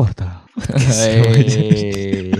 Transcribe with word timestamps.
portal. 0.00 0.32
Hey. 0.80 2.32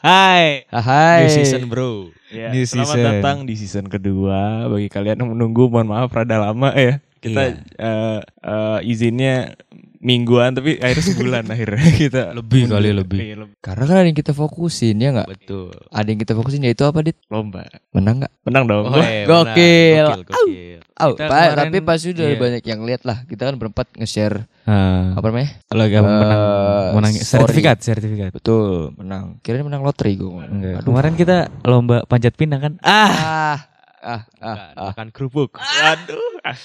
Hai. 0.00 0.64
Hai. 0.72 1.20
New 1.22 1.32
season 1.36 1.62
bro. 1.68 2.08
Ya, 2.32 2.48
New 2.50 2.64
selamat 2.64 2.96
season. 2.96 3.06
datang 3.06 3.36
di 3.44 3.54
season 3.54 3.86
kedua. 3.86 4.64
Bagi 4.66 4.88
kalian 4.88 5.20
yang 5.20 5.30
menunggu, 5.30 5.68
mohon 5.68 5.86
maaf 5.86 6.08
rada 6.08 6.40
lama 6.40 6.72
ya. 6.72 6.98
Kita 7.20 7.52
Iya. 7.52 7.60
eh, 7.76 8.20
eh, 8.24 8.78
izinnya 8.82 9.56
mingguan 9.98 10.52
tapi 10.52 10.76
akhirnya 10.76 11.04
sebulan 11.06 11.44
akhirnya 11.54 11.90
kita 11.90 12.22
Lebih 12.32 12.68
kali, 12.68 12.90
lebih. 12.90 13.18
Lebih. 13.36 13.56
Karena 13.58 13.84
kan 13.84 13.96
ada 13.96 14.06
yang 14.06 14.14
kita 14.14 14.32
fokusin 14.32 14.96
ya 14.96 15.10
nggak? 15.10 15.28
Betul. 15.28 15.72
Ada 15.88 16.08
yang 16.08 16.20
kita 16.20 16.32
fokusin 16.32 16.62
yaitu 16.62 16.82
apa 16.82 17.00
dit? 17.00 17.16
lomba. 17.26 17.64
Menang 17.90 18.20
nggak? 18.20 18.32
Menang 18.42 18.64
dong. 18.64 18.84
Oh, 18.86 18.96
iya, 18.96 19.24
Gokil. 19.24 19.26
benar. 19.26 20.16
Gokil, 20.16 20.24
gokil. 20.24 20.78
Oh, 20.96 21.12
Kita 21.12 21.22
Pak, 21.22 21.36
kemarin- 21.36 21.58
tapi 21.60 21.78
pasti 21.82 22.06
udah 22.10 22.26
iya. 22.26 22.38
banyak 22.38 22.62
yang 22.64 22.80
lihat 22.82 23.02
lah. 23.02 23.18
Kita 23.22 23.42
kan 23.44 23.54
berempat 23.54 23.86
nge-share 23.94 24.48
Ah, 24.64 25.12
apa 25.12 25.26
namanya? 25.26 25.50
lagi 25.70 25.94
apa 25.94 26.08
menang, 26.08 26.40
Eh, 26.40 26.88
menang 26.90 27.12
story. 27.14 27.28
sertifikat, 27.44 27.76
sertifikat. 27.78 28.30
Betul, 28.32 28.96
menang. 28.96 29.36
Kirain 29.40 29.60
menang 29.60 29.80
lotre 29.80 30.08
gue. 30.10 30.24
Enggak. 30.24 30.80
Aduh. 30.80 30.86
Kemarin 30.86 31.14
kita 31.14 31.36
lomba 31.62 32.02
panjat 32.04 32.32
pinang 32.32 32.60
kan? 32.60 32.72
Ah, 32.80 33.12
Ah, 33.12 33.58
ah, 34.00 34.22
ah, 34.40 34.56
ah. 34.72 34.90
makan 34.90 35.10
kerupuk. 35.10 35.52
Waduh. 35.54 36.40
Ah. 36.42 36.56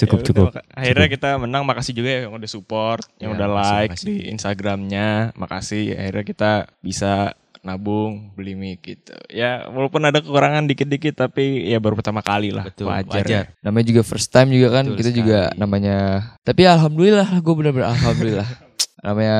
Cukup, 0.00 0.18
Ya 0.18 0.26
cukup. 0.26 0.46
udah, 0.50 0.64
Akhirnya 0.72 1.08
kita 1.08 1.28
menang. 1.36 1.62
Makasih 1.62 1.92
juga 1.92 2.08
ya 2.08 2.20
yang 2.24 2.34
udah 2.34 2.48
support, 2.48 3.04
yang 3.16 3.32
Ya, 3.32 3.36
udah 3.36 3.46
makasih, 3.48 3.72
like 3.72 3.90
makasih. 3.90 4.06
di 4.06 4.14
Instagramnya. 4.28 5.08
Makasih. 5.34 5.82
Akhirnya 5.94 6.24
kita 6.24 6.50
bisa 6.80 7.12
nabung 7.60 8.32
beli 8.32 8.56
mic 8.56 8.80
gitu. 8.80 9.12
Ya 9.28 9.68
walaupun 9.68 10.00
ada 10.00 10.18
kekurangan 10.18 10.64
dikit-dikit 10.64 11.12
tapi 11.14 11.68
ya 11.68 11.76
baru 11.76 11.92
pertama 11.92 12.20
kali 12.20 12.48
lah. 12.48 12.64
Betul, 12.64 12.88
wajar. 12.88 13.20
wajar. 13.20 13.26
ya. 13.28 13.42
Namanya 13.60 13.86
juga 13.86 14.02
first 14.02 14.32
time 14.32 14.48
juga 14.48 14.80
kan. 14.80 14.84
Betul 14.88 14.96
kita 14.96 15.10
juga 15.12 15.38
sekali. 15.46 15.60
namanya. 15.60 15.96
Tapi 16.40 16.62
alhamdulillah 16.64 17.28
gue 17.36 17.54
bener-bener 17.54 17.88
alhamdulillah. 17.90 18.48
namanya 19.00 19.38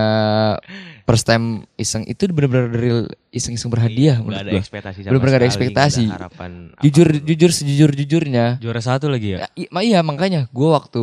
first 1.04 1.24
time 1.24 1.46
iseng 1.74 2.04
itu 2.04 2.24
bener-bener 2.26 2.68
real 2.70 3.00
iseng-iseng 3.30 3.68
berhadiah 3.68 4.16
Nggak 4.16 4.24
menurut 4.24 4.42
ada 4.42 4.50
gue. 4.50 4.60
ekspektasi 4.60 4.98
sama 4.98 5.10
Belum 5.10 5.20
pernah 5.20 5.36
ada 5.36 5.46
ekspektasi. 5.46 6.04
ada 6.06 6.16
harapan 6.16 6.50
Jujur 6.80 7.06
apa 7.06 7.14
pun. 7.14 7.26
jujur 7.26 7.50
sejujur 7.50 7.90
jujurnya. 7.92 8.46
juara 8.56 8.80
satu 8.80 9.06
lagi 9.06 9.28
ya. 9.34 9.38
Ya, 9.50 9.68
iya 9.80 10.00
makanya 10.00 10.48
gue 10.48 10.68
waktu 10.68 11.02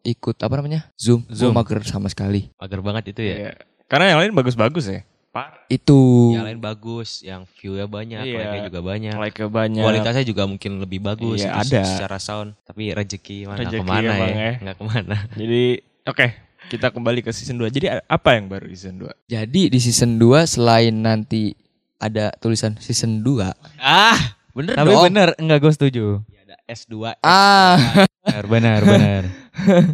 ikut 0.00 0.36
apa 0.38 0.54
namanya 0.54 0.88
zoom, 0.94 1.20
zoom. 1.28 1.52
Mager 1.52 1.84
sama 1.84 2.08
sekali. 2.08 2.48
Mager 2.56 2.80
banget 2.80 3.12
itu 3.12 3.20
ya. 3.20 3.34
Iya. 3.36 3.52
Karena 3.84 4.04
yang 4.10 4.18
lain 4.20 4.32
bagus-bagus 4.32 4.84
ya. 4.86 5.00
Parah. 5.28 5.60
Itu 5.66 6.32
Yang 6.32 6.46
lain 6.48 6.60
bagus, 6.62 7.20
yang 7.20 7.44
view-nya 7.50 7.84
banyak, 7.84 8.16
Iya. 8.22 8.36
like-nya 8.38 8.60
juga 8.64 8.80
banyak. 8.80 9.12
Like 9.14 9.36
banyak. 9.44 9.84
Kualitasnya 9.84 10.24
juga 10.24 10.48
mungkin 10.48 10.80
lebih 10.80 11.04
bagus 11.04 11.44
Iya, 11.44 11.52
itu 11.60 11.76
ada. 11.76 11.82
secara 11.84 12.16
sound, 12.16 12.56
tapi 12.64 12.96
rezeki 12.96 13.44
mana 13.44 13.60
Rezeki 13.60 13.76
ke 13.76 13.84
mana 13.84 14.12
ya? 14.14 14.24
ya. 14.24 14.52
Nggak 14.58 14.76
ke 14.76 14.84
mana. 14.86 15.16
Jadi 15.34 15.62
oke, 16.04 16.26
kita 16.68 16.88
kembali 16.88 17.20
ke 17.20 17.30
season 17.30 17.56
2. 17.58 17.68
Jadi 17.70 17.86
apa 17.88 18.28
yang 18.30 18.46
baru 18.46 18.64
di 18.64 18.76
season 18.76 19.00
2? 19.00 19.08
Jadi 19.26 19.62
di 19.68 19.78
season 19.78 20.14
2 20.14 20.44
selain 20.46 20.94
nanti 20.94 21.56
ada 21.96 22.30
tulisan 22.34 22.76
season 22.76 23.20
2 23.20 23.50
Ah, 23.76 24.36
Bener 24.52 24.74
tapi 24.74 24.90
dong. 24.90 25.02
bener 25.04 25.28
enggak 25.34 25.58
gue 25.60 25.72
setuju. 25.72 26.04
Ya, 26.26 26.40
ada 26.44 26.56
S2. 26.68 26.94
Ah, 27.18 28.06
Benar, 28.22 28.44
benar, 28.46 28.80
benar. 28.82 29.22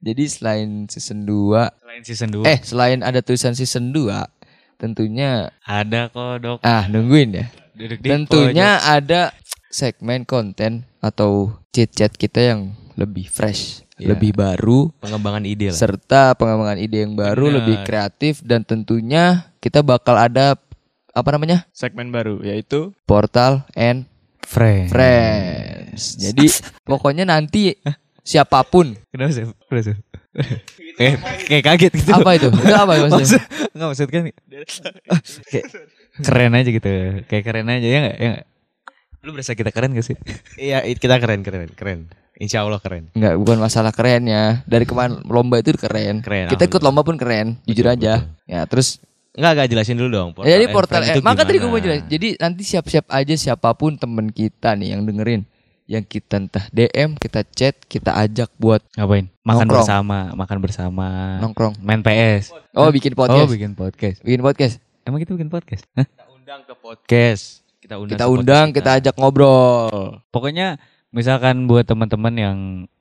jadi 0.00 0.22
selain 0.26 0.86
season 0.86 1.26
2 1.26 1.28
Selain 1.76 2.02
season 2.02 2.28
2 2.32 2.46
eh 2.46 2.58
selain 2.62 2.98
ada 3.00 3.20
tulisan 3.20 3.52
season 3.52 3.90
2 3.90 4.08
tentunya 4.76 5.52
ada 5.60 6.08
kok, 6.08 6.40
Dok. 6.40 6.58
ah 6.62 6.88
nungguin 6.88 7.36
ya. 7.36 7.46
Duduk 7.74 8.00
di 8.00 8.08
Tentunya 8.08 8.80
ada 8.80 9.32
segmen 9.68 10.24
konten 10.24 10.88
atau 10.98 11.52
chit-chat 11.68 12.12
kita 12.12 12.40
yang 12.42 12.60
lebih 12.94 13.24
fresh, 13.26 13.84
Iya. 14.00 14.16
lebih 14.16 14.32
baru 14.32 14.88
pengembangan 14.98 15.44
ide 15.44 15.68
lah. 15.68 15.76
serta 15.76 16.32
pengembangan 16.34 16.80
ide 16.80 17.04
yang 17.04 17.12
baru 17.12 17.52
Benar. 17.52 17.56
lebih 17.60 17.76
kreatif 17.84 18.40
dan 18.40 18.64
tentunya 18.64 19.52
kita 19.60 19.84
bakal 19.84 20.16
ada 20.16 20.56
apa 21.12 21.28
namanya? 21.36 21.68
Segmen 21.76 22.08
baru 22.08 22.40
yaitu 22.40 22.96
Portal 23.04 23.68
and 23.76 24.08
Friend. 24.40 24.88
Friends. 24.90 26.16
Jadi 26.16 26.48
pokoknya 26.90 27.28
nanti 27.28 27.76
siapa 28.24 28.64
pun 28.66 28.96
Kenapa 29.12 29.30
sih? 29.30 29.44
Kenapa 29.46 29.82
sih? 29.84 29.96
kayak, 30.98 31.16
kayak 31.46 31.64
kaget 31.66 31.92
gitu. 32.00 32.10
apa 32.14 32.30
itu? 32.34 32.48
Itu 32.50 32.74
apa 32.74 32.92
maksudnya? 32.98 33.14
Maksud, 33.20 33.42
nggak 33.76 33.88
maksud 33.92 34.08
kan 34.08 34.22
kayak 35.50 35.66
keren 36.24 36.52
aja 36.56 36.70
gitu. 36.70 36.90
Kayak 37.28 37.44
keren 37.46 37.66
aja 37.68 37.86
ya 37.86 37.98
nggak? 38.00 38.16
Ya 38.16 38.28
nggak? 38.34 38.44
Lu 39.20 39.30
berasa 39.36 39.52
kita 39.52 39.68
keren 39.68 39.92
gak 39.92 40.06
sih? 40.06 40.16
Iya, 40.56 40.80
kita 40.96 41.20
keren, 41.20 41.44
keren, 41.44 41.68
keren. 41.76 42.08
Insya 42.40 42.64
Allah 42.64 42.80
keren. 42.80 43.12
Enggak, 43.12 43.36
bukan 43.36 43.58
masalah 43.60 43.92
keren 43.92 44.24
ya. 44.24 44.64
Dari 44.64 44.88
kemarin 44.88 45.20
lomba 45.28 45.60
itu 45.60 45.76
keren. 45.76 46.24
Keren, 46.24 46.48
Kita 46.48 46.64
ikut 46.64 46.80
lomba 46.80 47.04
pun 47.04 47.20
keren, 47.20 47.60
jujur 47.68 47.84
Betul, 47.84 48.00
aja. 48.00 48.12
betul. 48.24 48.48
Ya, 48.48 48.60
terus 48.64 48.88
Enggak, 49.30 49.50
enggak 49.54 49.68
jelasin 49.70 49.94
dulu 49.94 50.10
dong. 50.10 50.28
Ya, 50.42 50.58
jadi 50.58 50.66
portal 50.74 51.06
eh, 51.06 51.22
maka 51.22 51.46
tadi 51.46 51.62
gue 51.62 51.70
mau 51.70 51.78
jelas. 51.78 52.02
Jadi 52.02 52.34
nanti 52.34 52.66
siap-siap 52.66 53.06
aja 53.06 53.34
siapa 53.38 53.70
pun 53.78 53.94
temen 53.94 54.26
kita 54.26 54.74
nih 54.74 54.96
yang 54.98 55.06
dengerin 55.06 55.46
yang 55.86 56.02
kita 56.02 56.38
entah 56.38 56.66
DM, 56.70 57.14
kita 57.14 57.42
chat, 57.46 57.78
kita 57.86 58.10
ajak 58.16 58.50
buat 58.56 58.78
ngapain? 58.94 59.26
Makan 59.42 59.66
Nongkrong. 59.66 59.82
bersama, 59.82 60.18
makan 60.34 60.58
bersama. 60.58 61.06
nongkrong. 61.38 61.74
Main 61.78 61.98
PS. 62.00 62.54
Oh, 62.74 62.90
bikin 62.90 63.14
Oh, 63.14 63.22
podcast. 63.22 63.50
bikin 63.50 63.72
podcast. 63.74 64.16
bikin 64.22 64.40
podcast. 64.40 64.74
Emang 65.02 65.18
kita 65.18 65.34
bikin 65.34 65.50
podcast? 65.50 65.82
Hah? 65.94 66.06
Kita 66.06 66.24
undang 66.30 66.60
ke 66.62 66.74
podcast. 66.74 67.42
Kita 67.78 67.94
undang. 67.98 68.14
Kita 68.14 68.24
undang, 68.26 68.66
kita 68.70 68.90
ajak 68.98 69.14
ngobrol. 69.14 70.22
Pokoknya 70.30 70.78
misalkan 71.10 71.66
buat 71.66 71.86
teman-teman 71.86 72.34
yang 72.38 72.58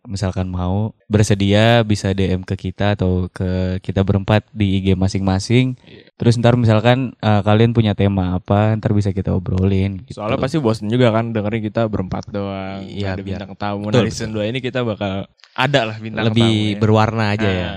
misalkan 0.09 0.49
mau 0.49 0.97
bersedia 1.05 1.85
bisa 1.85 2.09
DM 2.17 2.41
ke 2.41 2.57
kita 2.57 2.97
atau 2.97 3.29
ke 3.29 3.77
kita 3.85 4.01
berempat 4.01 4.49
di 4.49 4.81
IG 4.81 4.97
masing-masing. 4.97 5.77
Terus 6.17 6.41
ntar 6.41 6.57
misalkan 6.57 7.13
eh, 7.21 7.41
kalian 7.45 7.77
punya 7.77 7.93
tema 7.93 8.37
apa, 8.37 8.73
ntar 8.75 8.97
bisa 8.97 9.13
kita 9.13 9.29
obrolin. 9.33 10.01
Gitu. 10.09 10.17
Soalnya 10.17 10.41
pasti 10.41 10.57
bosen 10.57 10.89
juga 10.89 11.13
kan 11.13 11.29
dengerin 11.29 11.61
kita 11.61 11.85
berempat 11.85 12.33
doang. 12.33 12.81
Iya, 12.81 13.13
ada 13.13 13.21
biar- 13.21 13.45
bintang 13.45 13.53
tamu. 13.53 13.93
Betul, 13.93 14.09
Dari 14.09 14.11
season 14.11 14.33
2 14.33 14.49
ini 14.49 14.59
kita 14.59 14.81
bakal 14.81 15.29
ada 15.53 15.81
lah 15.85 15.97
bintang 16.01 16.25
lebih 16.33 16.41
tamu. 16.49 16.73
ya. 16.73 16.79
berwarna 16.81 17.23
aja 17.37 17.49
ya. 17.49 17.69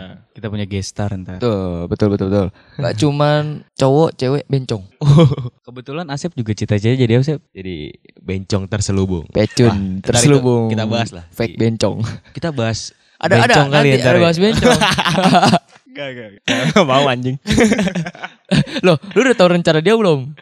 Ah. 0.43 0.51
Kita 0.51 0.59
punya 0.59 0.67
guest 0.67 0.89
star 0.91 1.15
ntar. 1.15 1.39
Betul, 1.39 1.87
betul, 1.87 2.09
betul, 2.11 2.27
betul. 2.27 2.49
Gak 2.83 2.95
cuman 2.99 3.43
cowok, 3.79 4.11
cewek, 4.19 4.45
bencong. 4.51 4.83
Kebetulan 5.71 6.07
Asep 6.11 6.35
juga 6.35 6.51
cita-cita 6.51 6.99
jadi 6.99 7.15
apa 7.15 7.23
Asep? 7.23 7.41
Jadi 7.55 7.95
bencong 8.19 8.67
terselubung. 8.67 9.31
Pecun, 9.31 10.03
ntar 10.03 10.19
terselubung. 10.19 10.67
kita 10.67 10.85
bahas 10.91 11.15
lah. 11.15 11.25
Fake 11.31 11.55
bencong. 11.55 12.03
Kita 12.35 12.51
bahas 12.51 12.91
Ada, 13.23 13.39
ada, 13.39 13.43
bencong 13.47 13.69
kali 13.71 13.79
nanti 13.79 13.95
ya 13.95 14.03
ntar 14.03 14.11
ada 14.11 14.19
ya. 14.19 14.25
bahas 14.27 14.39
bencong. 14.43 14.81
Gak, 15.93 16.09
gak, 16.17 16.29
gak. 16.41 16.85
Mau 16.89 17.05
anjing. 17.05 17.37
Loh, 18.87 18.97
lu 19.13 19.19
udah 19.29 19.37
tahu 19.37 19.49
rencana 19.53 19.85
dia 19.85 19.93
belum? 19.93 20.33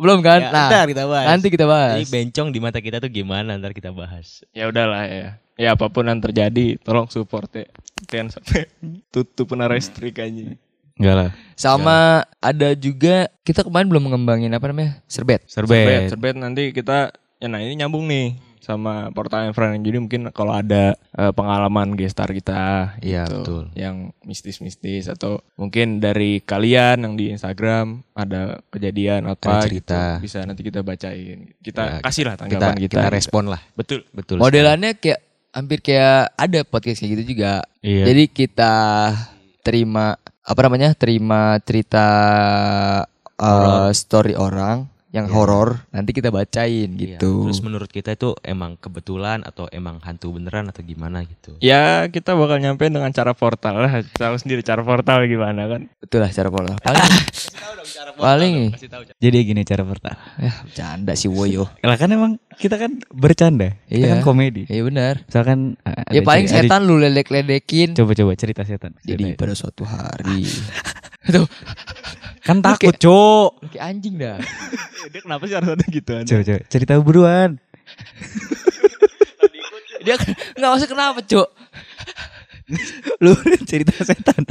Belum 0.00 0.18
kan? 0.24 0.40
Ya, 0.40 0.52
nah, 0.52 0.68
ntar 0.72 0.88
kita 0.88 1.04
bahas. 1.04 1.26
nanti 1.28 1.46
kita 1.52 1.64
bahas. 1.68 2.00
Jadi 2.00 2.08
bencong 2.08 2.48
di 2.48 2.58
mata 2.60 2.80
kita 2.80 2.96
tuh 2.96 3.12
gimana 3.12 3.60
ntar 3.60 3.76
kita 3.76 3.92
bahas. 3.92 4.40
ya 4.56 4.72
udahlah 4.72 5.04
ya. 5.04 5.36
Ya 5.58 5.74
apa 5.76 5.90
pun 5.92 6.08
yang 6.08 6.22
terjadi, 6.24 6.80
tolong 6.80 7.10
support 7.12 7.52
ya. 7.52 7.68
Jangan 8.08 8.40
sampai 8.40 8.64
tutup 9.12 9.52
pernah 9.52 9.68
restrik 9.68 10.16
aja. 10.24 10.56
Enggak 10.96 11.14
lah. 11.14 11.30
Sama 11.52 12.24
ada 12.40 12.72
juga 12.72 13.28
kita 13.44 13.62
kemarin 13.62 13.92
belum 13.92 14.08
mengembangin 14.08 14.50
apa 14.56 14.72
namanya? 14.72 15.04
Serbet. 15.04 15.44
Serbet, 15.46 15.84
Serbet. 15.84 16.08
serbet 16.16 16.36
nanti 16.40 16.72
kita 16.72 17.12
ya 17.38 17.46
nah 17.46 17.62
ini 17.62 17.78
nyambung 17.78 18.08
nih 18.10 18.47
sama 18.68 19.08
portal 19.10 19.48
yang 19.48 19.56
friend 19.56 19.80
jadi 19.80 19.96
mungkin 19.96 20.22
kalau 20.30 20.52
ada 20.52 20.92
eh, 21.10 21.32
pengalaman 21.32 21.96
gestar 21.96 22.28
kita 22.28 22.92
Iya, 23.00 23.24
gitu, 23.24 23.40
betul. 23.40 23.62
yang 23.72 24.12
mistis-mistis 24.20 25.08
atau 25.08 25.40
mungkin 25.56 25.98
dari 25.98 26.38
kalian 26.38 27.00
yang 27.00 27.14
di 27.16 27.32
Instagram 27.32 28.04
ada 28.12 28.60
kejadian 28.68 29.24
apa 29.26 29.48
Ada 29.58 29.64
cerita. 29.64 30.00
gitu, 30.20 30.28
bisa 30.28 30.38
nanti 30.44 30.60
kita 30.60 30.80
bacain 30.82 31.56
kita 31.58 31.80
Ya, 31.80 32.04
kasih 32.04 32.24
lah 32.24 32.34
Kita, 32.36 32.42
tanggapan 32.44 32.76
kita 32.76 32.84
kita 32.84 33.00
gitu. 33.00 33.16
respon 33.16 33.44
lah. 33.48 33.60
betul 33.72 34.04
Betul. 34.12 34.36
Modelannya 34.36 34.92
kayak 34.94 35.20
hampir 35.48 35.80
kayak 35.80 36.36
ada 36.36 36.60
podcast 36.62 37.00
kayak 37.00 37.12
gitu 37.16 37.24
juga. 37.32 37.64
Iya. 37.80 38.04
Jadi 38.12 38.24
kita 38.28 38.74
terima 39.62 40.14
apa 40.44 40.60
namanya? 40.60 40.92
Terima 40.92 41.56
cerita 41.60 42.06
uh, 43.36 43.88
story 43.90 44.34
orang 44.34 44.86
yang 45.18 45.26
Iya. 45.26 45.34
horor 45.34 45.68
nanti 45.88 46.10
kita 46.12 46.28
bacain 46.28 46.90
Iya, 46.90 47.18
gitu. 47.18 47.44
Terus 47.44 47.60
menurut 47.60 47.88
kita 47.88 48.12
itu 48.12 48.38
emang 48.40 48.76
kebetulan 48.76 49.42
atau 49.42 49.66
emang 49.68 49.98
hantu 50.00 50.30
beneran 50.32 50.66
atau 50.66 50.80
gimana 50.80 51.22
gitu. 51.22 51.58
ya 51.58 52.06
kita 52.06 52.32
bakal 52.32 52.56
nyampein 52.56 52.90
dengan 52.90 53.10
cara 53.10 53.32
portal 53.32 53.74
lah 53.76 53.92
tahu 54.12 54.34
sendiri 54.36 54.60
cara 54.60 54.80
portal 54.80 55.24
gimana 55.24 55.66
kan 55.66 55.80
Betul 55.98 56.20
lah 56.20 56.30
cara 56.30 56.48
pola. 56.48 56.78
Paling 56.78 57.10
paling 58.14 58.54
Jadi 59.16 59.36
gini 59.44 59.62
cara 59.62 59.82
pertama. 59.82 60.18
ya 60.36 60.52
bercanda 60.60 61.12
sih 61.12 61.26
woyo. 61.26 61.66
Lah 61.80 61.94
kan 61.94 62.08
emang 62.08 62.32
kita 62.54 62.76
kan 62.76 62.98
bercanda. 63.08 63.74
Kita 63.84 63.98
Iya. 63.98 64.08
kan 64.14 64.20
komedi. 64.22 64.62
Iya 64.64 64.82
benar. 64.84 65.14
Misalkan 65.24 65.58
uh, 65.80 66.02
Ya 66.08 66.20
ada 66.20 66.26
paling 66.26 66.46
ceri- 66.46 66.58
ada- 66.60 66.68
setan 66.68 66.82
lu 66.84 66.96
ledek-ledekin. 66.96 67.88
Coba-coba 67.92 68.32
cerita 68.34 68.62
setan. 68.62 68.94
Jadi 69.00 69.34
Cerita. 69.34 69.40
pada 69.40 69.54
suatu 69.54 69.82
hari 69.82 70.46
Tuh 71.28 71.44
kan 72.48 72.64
takut, 72.64 72.96
Cok. 72.96 73.50
kayak 73.76 73.84
anjing 73.84 74.16
dah. 74.16 74.40
dia 75.12 75.20
kenapa 75.20 75.44
sih 75.44 75.54
harus 75.56 75.68
ada 75.76 75.84
gitu 75.84 76.12
Coba 76.24 76.42
coba 76.48 76.60
cerita 76.72 76.92
buruan. 77.04 77.50
Dia 79.98 80.16
nggak 80.56 80.70
masuk 80.72 80.88
kenapa, 80.88 81.20
Cuk? 81.20 81.48
Lu 83.24 83.36
cerita 83.68 83.92
setan. 84.00 84.48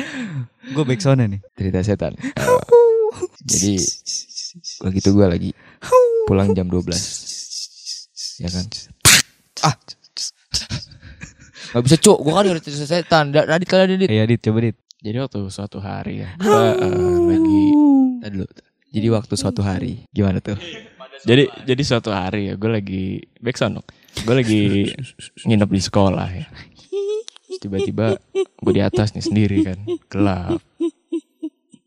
Gue 0.69 0.83
backsound 0.85 1.25
nih. 1.25 1.41
cerita 1.57 1.81
setan. 1.81 2.13
Eh, 2.13 2.29
jadi 3.47 3.73
begitu 4.85 5.09
gue 5.13 5.27
lagi 5.27 5.49
pulang 6.27 6.51
jam 6.53 6.67
12 6.67 8.43
ya 8.43 8.49
kan 8.51 8.65
ah 9.65 9.75
Gak 11.67 11.83
bisa 11.83 11.97
cuk, 11.99 12.23
gue 12.23 12.31
kan 12.31 12.47
udah 12.47 12.63
cerita 12.63 12.87
setan 12.87 13.25
Radit 13.35 13.67
kali 13.67 13.83
Radit 13.85 14.07
Iya, 14.07 14.23
Dit, 14.23 14.39
coba 14.39 14.63
Dit. 14.63 14.77
Jadi 14.97 15.17
waktu 15.21 15.39
suatu 15.53 15.77
hari 15.77 16.25
ya, 16.25 16.29
gue 16.41 16.49
eh, 16.81 17.21
lagi. 17.29 17.63
Tadi 18.17 18.33
dulu 18.33 18.47
Jadi 18.87 19.07
waktu 19.13 19.33
suatu 19.37 19.61
hari 19.61 20.09
Gimana 20.09 20.41
tuh? 20.41 20.57
Jadi 21.21 21.45
jadi 21.69 21.83
suatu 21.85 22.09
hari 22.09 22.49
ya, 22.49 22.53
gue 22.57 22.69
lagi 22.71 23.03
backsound 23.37 23.77
dong. 23.77 23.87
Gue 24.25 24.35
lagi 24.41 24.61
nginep 25.45 25.69
di 25.69 25.81
sekolah 25.81 26.27
ya. 26.33 26.45
Terus 26.49 27.59
Tiba-tiba 27.61 28.17
gue 28.37 28.73
di 28.73 28.81
atas 28.81 29.13
nih 29.13 29.21
sendiri 29.21 29.57
kan, 29.65 29.77
gelap. 30.09 30.57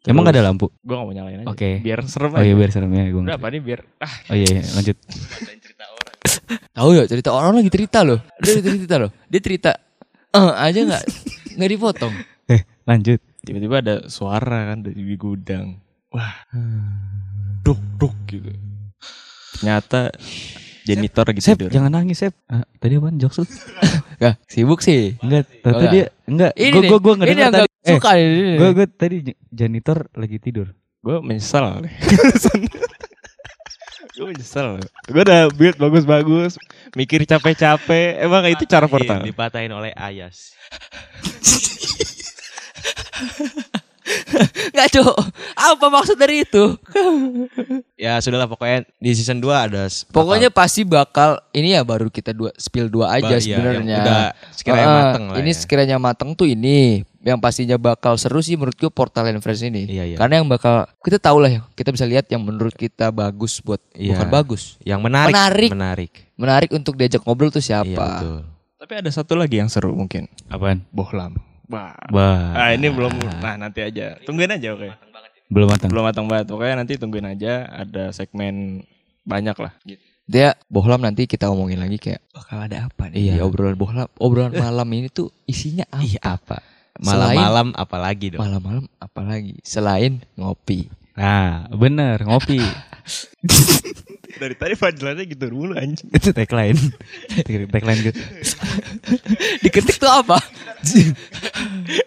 Emang 0.06 0.22
gak 0.22 0.38
ada 0.38 0.46
lampu? 0.50 0.70
Gue 0.82 0.94
gak 0.94 1.06
mau 1.06 1.14
nyalain 1.14 1.42
aja. 1.42 1.50
Oke. 1.50 1.82
Biar 1.82 2.06
serem 2.06 2.30
Oh 2.30 2.38
aja. 2.38 2.46
iya 2.46 2.54
biar 2.54 2.70
serem 2.70 2.90
ya 2.94 3.04
gue. 3.10 3.22
Berapa 3.26 3.46
nih 3.50 3.60
biar 3.62 3.80
ah 4.00 4.14
Oh 4.30 4.36
iya, 4.38 4.48
iya, 4.54 4.62
lanjut. 4.74 4.96
Tahu 6.78 6.88
ya 6.94 7.04
cerita 7.10 7.30
orang 7.34 7.58
lagi 7.58 7.70
cerita 7.70 8.06
loh 8.06 8.22
Dia 8.40 8.58
cerita 8.62 8.96
loh 8.98 9.10
Dia 9.28 9.40
cerita 9.42 9.70
eh 10.30 10.52
aja 10.62 10.80
gak 10.86 11.04
Gak 11.58 11.70
dipotong 11.70 12.14
lanjut. 12.85 13.21
tiba-tiba 13.41 13.77
ada 13.79 13.97
suara 14.06 14.69
kan 14.69 14.82
dari 14.82 15.00
gudang. 15.15 15.81
Wah, 16.11 16.44
duk 17.61 17.79
duk 17.97 18.15
gitu. 18.27 18.50
Ternyata 19.55 20.11
janitor 20.82 21.25
lagi 21.25 21.41
Sep, 21.41 21.56
tidur. 21.56 21.71
jangan 21.71 21.93
nangis, 21.93 22.19
Sep. 22.19 22.32
Ah, 22.47 22.65
tadi 22.77 22.97
apaan 22.97 23.17
jokes 23.17 23.38
lu? 23.38 23.47
Gak 24.21 24.37
sibuk 24.44 24.85
sih 24.85 25.17
Enggak, 25.19 25.49
Oh, 25.65 25.73
tadi 25.73 25.87
dia 25.91 26.05
enggak. 26.27 26.53
Ini 26.53 26.69
Gue 26.71 26.82
nih, 26.82 26.91
gue 26.91 26.99
gue 27.00 27.15
enggak 27.15 27.25
Ini 27.25 27.32
dengar 27.32 27.41
yang 27.41 27.55
tadi. 27.55 27.65
gak 27.65 27.88
suka 27.88 28.11
ini 28.12 28.53
gue 28.53 28.69
gue 28.71 28.87
tadi 28.91 29.17
janitor 29.49 29.99
lagi 30.12 30.37
tidur. 30.37 30.69
Gue 31.00 31.17
menyesal. 31.21 31.81
gue 34.12 34.27
menyesal. 34.27 34.77
Gue 35.06 35.23
udah 35.23 35.49
build 35.50 35.77
bagus-bagus, 35.77 36.61
mikir 36.93 37.25
capek-capek. 37.25 38.21
Emang 38.21 38.44
itu 38.44 38.65
cara 38.67 38.85
pertama. 38.85 39.25
dipatahin 39.25 39.73
oleh 39.73 39.93
Ayas. 39.94 40.53
Gak 44.70 44.90
cok 44.90 45.14
Apa 45.55 45.87
maksud 45.87 46.17
dari 46.17 46.43
itu 46.43 46.75
Ya 48.00 48.19
sudahlah 48.19 48.49
pokoknya 48.49 48.88
di 48.96 49.11
season 49.12 49.38
2 49.38 49.46
ada 49.52 49.87
s- 49.87 50.02
Pokoknya 50.05 50.49
pasti 50.49 50.82
bakal 50.82 51.38
Ini 51.50 51.78
ya 51.78 51.82
baru 51.82 52.08
kita 52.08 52.32
dua 52.32 52.50
spill 52.56 52.88
dua 52.88 53.12
aja 53.12 53.28
Ba- 53.28 53.37
iya, 53.37 53.44
sebenarnya 53.55 53.96
udah 54.00 54.20
sekiranya 54.50 54.82
Ah, 54.84 54.96
mateng 54.99 55.25
lah 55.26 55.37
Ini 55.38 55.46
ya. 55.46 55.56
sekiranya 55.56 55.96
mateng 55.96 56.31
tuh 56.32 56.49
ini 56.49 57.05
Yang 57.20 57.38
pastinya 57.38 57.76
bakal 57.76 58.17
seru 58.17 58.40
sih 58.40 58.56
menurut 58.56 58.75
gue 58.75 58.88
Portal 58.88 59.28
and 59.28 59.38
Friends 59.38 59.62
ini 59.62 59.84
Iya, 59.84 60.05
iya. 60.06 60.17
Karena 60.17 60.40
yang 60.40 60.49
bakal 60.49 60.88
Kita 60.99 61.20
tahu 61.20 61.38
lah 61.38 61.50
ya 61.50 61.61
Kita 61.70 61.93
bisa 61.93 62.02
lihat 62.02 62.26
yang 62.26 62.40
menurut 62.40 62.75
kita 62.75 63.12
bagus 63.12 63.61
buat 63.61 63.78
Iya. 63.93 64.17
Bukan 64.17 64.28
bagus 64.28 64.81
yang 64.82 64.99
menarik. 64.99 65.31
Menarik. 65.31 65.70
Menarik. 65.70 66.12
Menarik 66.34 66.70
untuk 66.72 66.96
diajak 66.96 67.20
ngobrol 67.20 67.52
tuh 67.52 67.61
Iya 67.61 67.84
siapa 67.84 67.94
betul. 67.94 68.38
Tapi 68.81 68.93
ada 68.96 69.11
satu 69.12 69.37
lagi 69.37 69.55
yang 69.55 69.69
seru 69.69 69.93
mungkin. 69.93 70.25
Apaan? 70.49 70.81
Bohlam. 70.88 71.37
Wah. 71.70 71.94
Bah. 72.11 72.50
Ah 72.58 72.70
ini 72.75 72.90
belum. 72.90 73.14
Nah 73.38 73.55
nanti 73.55 73.81
aja. 73.81 74.19
Tungguin 74.26 74.50
aja 74.50 74.75
oke. 74.75 74.90
Belum 75.46 75.70
matang. 75.70 75.88
Belum 75.90 76.05
matang 76.05 76.26
banget. 76.26 76.50
Pokoknya 76.50 76.82
nanti 76.82 76.99
tungguin 76.99 77.26
aja. 77.31 77.70
Ada 77.70 78.11
segmen 78.11 78.82
banyak 79.22 79.55
lah. 79.55 79.72
Gitu. 79.87 80.02
Dia 80.31 80.55
bohlam 80.70 81.02
nanti 81.02 81.26
kita 81.26 81.50
omongin 81.50 81.82
lagi 81.82 81.99
kayak 81.99 82.22
Bakal 82.31 82.70
ada 82.70 82.87
apa 82.87 83.11
nih 83.11 83.19
Iya. 83.19 83.32
di 83.34 83.38
obrolan 83.43 83.75
bohlam 83.75 84.06
Obrolan 84.14 84.55
malam 84.55 84.87
ini 84.94 85.11
tuh 85.11 85.34
isinya 85.43 85.82
apa 85.90 86.06
Ih 86.06 86.14
apa? 86.22 86.58
Malam-malam 87.02 87.75
apalagi 87.75 88.26
dong. 88.31 88.38
Malam-malam 88.38 88.87
apalagi 89.02 89.58
Selain 89.67 90.22
ngopi 90.38 90.87
Nah, 91.19 91.67
bener 91.75 92.22
ngopi. 92.22 92.62
Dari 94.38 94.55
tadi 94.55 94.75
panjelannya 94.79 95.25
gitu 95.27 95.44
dulu 95.50 95.75
anjing. 95.75 96.06
Itu 96.12 96.31
tagline. 96.31 96.79
tagline 97.73 98.00
gue. 98.06 98.15
Diketik 99.65 99.99
tuh 99.99 100.11
apa? 100.11 100.38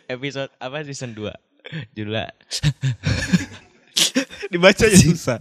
Episode 0.08 0.52
apa 0.58 0.84
season 0.88 1.12
2? 1.12 1.30
Judulnya 1.96 2.32
Dibacanya 4.52 4.98
susah. 5.00 5.38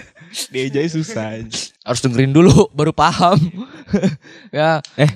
Diejanya 0.49 0.89
susah. 0.89 1.37
anjing. 1.37 1.77
Harus 1.85 2.01
dengerin 2.01 2.33
dulu 2.33 2.73
baru 2.73 2.91
paham. 2.97 3.37
ya, 4.49 4.81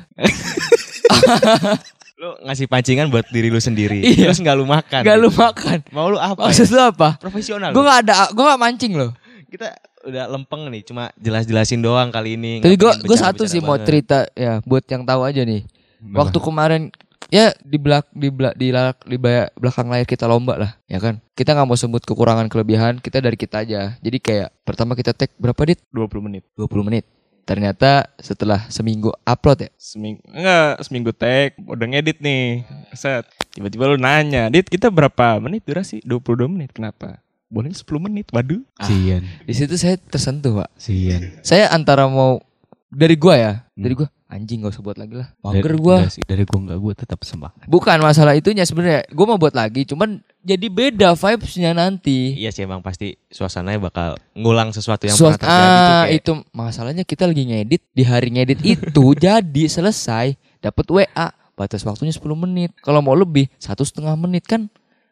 lu 2.21 2.33
ngasih 2.49 2.69
pancingan 2.69 3.09
buat 3.13 3.25
diri 3.29 3.49
lu 3.49 3.61
sendiri. 3.61 4.01
Iya. 4.05 4.33
Terus 4.33 4.41
nggak 4.41 4.57
lu 4.57 4.65
makan. 4.69 5.01
gak 5.05 5.17
lu 5.21 5.29
makan. 5.33 5.79
Mau 5.93 6.09
lu 6.13 6.19
apa? 6.21 6.49
Maksud 6.49 6.69
ya? 6.69 6.75
lu 6.77 6.83
apa? 6.93 7.09
Profesional. 7.21 7.71
Gue 7.73 7.85
lu. 7.85 7.89
gak 7.89 7.99
ada, 8.09 8.15
gue 8.33 8.45
gak 8.45 8.61
mancing 8.61 8.93
loh. 8.97 9.11
Kita 9.49 9.69
udah 10.07 10.25
lempeng 10.29 10.71
nih, 10.71 10.83
cuma 10.83 11.11
jelas-jelasin 11.17 11.79
doang 11.79 12.09
kali 12.09 12.35
ini. 12.35 12.63
Tapi 12.63 12.75
gue 12.75 12.93
gue 13.03 13.19
satu 13.19 13.45
sih 13.45 13.59
mau 13.61 13.77
cerita 13.79 14.19
ya 14.33 14.63
buat 14.63 14.87
yang 14.87 15.03
tahu 15.03 15.21
aja 15.23 15.43
nih. 15.43 15.67
Waktu 15.99 16.39
kemarin 16.41 16.83
ya 17.27 17.51
di 17.59 17.75
belak 17.75 18.07
di 18.15 18.29
belak 18.31 18.55
di, 18.55 18.71
la- 18.71 18.95
di 18.95 19.19
baya- 19.19 19.51
belakang 19.53 19.91
layar 19.91 20.07
kita 20.07 20.25
lomba 20.25 20.55
lah, 20.57 20.73
ya 20.87 20.97
kan. 20.97 21.19
Kita 21.33 21.53
nggak 21.53 21.67
mau 21.67 21.75
sebut 21.75 22.01
kekurangan 22.01 22.47
kelebihan, 22.47 22.99
kita 22.99 23.19
dari 23.19 23.35
kita 23.35 23.67
aja. 23.67 23.99
Jadi 23.99 24.19
kayak 24.19 24.55
pertama 24.63 24.95
kita 24.95 25.11
tag 25.11 25.35
berapa 25.37 25.59
dit? 25.67 25.83
20 25.91 26.23
menit. 26.23 26.47
20 26.55 26.87
menit. 26.87 27.05
Ternyata 27.43 28.11
setelah 28.19 28.67
seminggu 28.67 29.15
upload 29.23 29.67
ya. 29.67 29.71
Seminggu 29.79 30.19
enggak 30.27 30.83
seminggu 30.83 31.11
tag 31.15 31.55
udah 31.59 31.87
ngedit 31.87 32.19
nih. 32.19 32.67
Set. 32.91 33.27
Tiba-tiba 33.55 33.87
lu 33.87 33.97
nanya, 33.97 34.51
"Dit, 34.51 34.67
kita 34.67 34.91
berapa 34.91 35.39
menit 35.39 35.63
durasi?" 35.63 36.03
22 36.03 36.51
menit. 36.51 36.75
Kenapa? 36.75 37.23
Boleh 37.47 37.71
10 37.71 37.87
menit. 38.01 38.27
Waduh. 38.29 38.63
Sian, 38.81 39.23
Di 39.43 39.55
situ 39.55 39.75
saya 39.75 39.95
tersentuh, 39.97 40.59
Pak. 40.59 40.71
sian. 40.77 41.39
Saya 41.41 41.71
antara 41.71 42.05
mau 42.05 42.43
dari 42.87 43.15
gua 43.15 43.35
ya, 43.35 43.53
dari 43.73 43.95
gua 43.95 44.07
anjing 44.27 44.59
gak 44.59 44.75
usah 44.75 44.83
buat 44.83 44.97
lagi 44.97 45.15
lah. 45.15 45.31
Mager 45.41 45.63
Dari- 45.65 45.79
gua. 45.79 45.97
enggak 46.01 46.13
sih, 46.13 46.25
dari 46.25 46.43
gua 46.43 46.59
enggak 46.61 46.79
gua 46.81 46.93
tetap 46.93 47.23
semangat. 47.23 47.63
Bukan 47.65 47.99
masalah 48.01 48.35
itunya 48.35 48.63
sebenarnya. 48.63 49.07
Gua 49.09 49.27
mau 49.29 49.39
buat 49.39 49.53
lagi, 49.53 49.85
cuman 49.85 50.19
jadi 50.41 50.67
beda 50.67 51.15
vibes-nya 51.15 51.71
nanti. 51.73 52.35
Iya 52.35 52.51
sih 52.51 52.63
emang 52.63 52.83
pasti 52.83 53.15
suasananya 53.27 53.79
bakal 53.81 54.19
ngulang 54.33 54.71
sesuatu 54.71 55.07
yang 55.07 55.15
Suas- 55.15 55.39
pernah 55.39 55.47
terjadi 55.47 55.71
ah, 55.71 56.03
kayak 56.03 56.15
itu 56.17 56.33
masalahnya 56.51 57.05
kita 57.05 57.25
lagi 57.25 57.43
ngedit 57.45 57.83
di 57.89 58.03
hari 58.03 58.29
ngedit 58.33 58.59
itu 58.61 59.05
jadi 59.25 59.63
selesai 59.67 60.35
dapat 60.59 60.87
WA 60.89 61.27
batas 61.55 61.83
waktunya 61.83 62.11
10 62.11 62.21
menit 62.37 62.71
kalau 62.79 63.01
mau 63.01 63.15
lebih 63.15 63.49
satu 63.57 63.81
setengah 63.81 64.13
menit 64.15 64.45
kan 64.45 64.67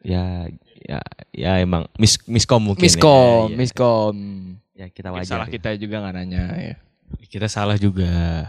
ya 0.05 0.45
ya 0.79 0.99
ya 1.31 1.51
emang 1.57 1.89
mis 1.97 2.21
miskom 2.23 2.61
mungkin 2.63 2.79
miskom 2.79 3.49
ya, 3.49 3.51
ya, 3.51 3.57
miskom 3.57 4.15
ya 4.71 4.87
kita 4.87 5.07
Ya, 5.07 5.13
wajar 5.15 5.29
salah 5.33 5.47
ya. 5.47 5.51
kita 5.51 5.69
juga 5.75 5.95
nggak 5.99 6.13
nanya 6.15 6.43
ya. 6.53 6.75
Kita 7.25 7.47
salah 7.47 7.75
juga. 7.75 8.47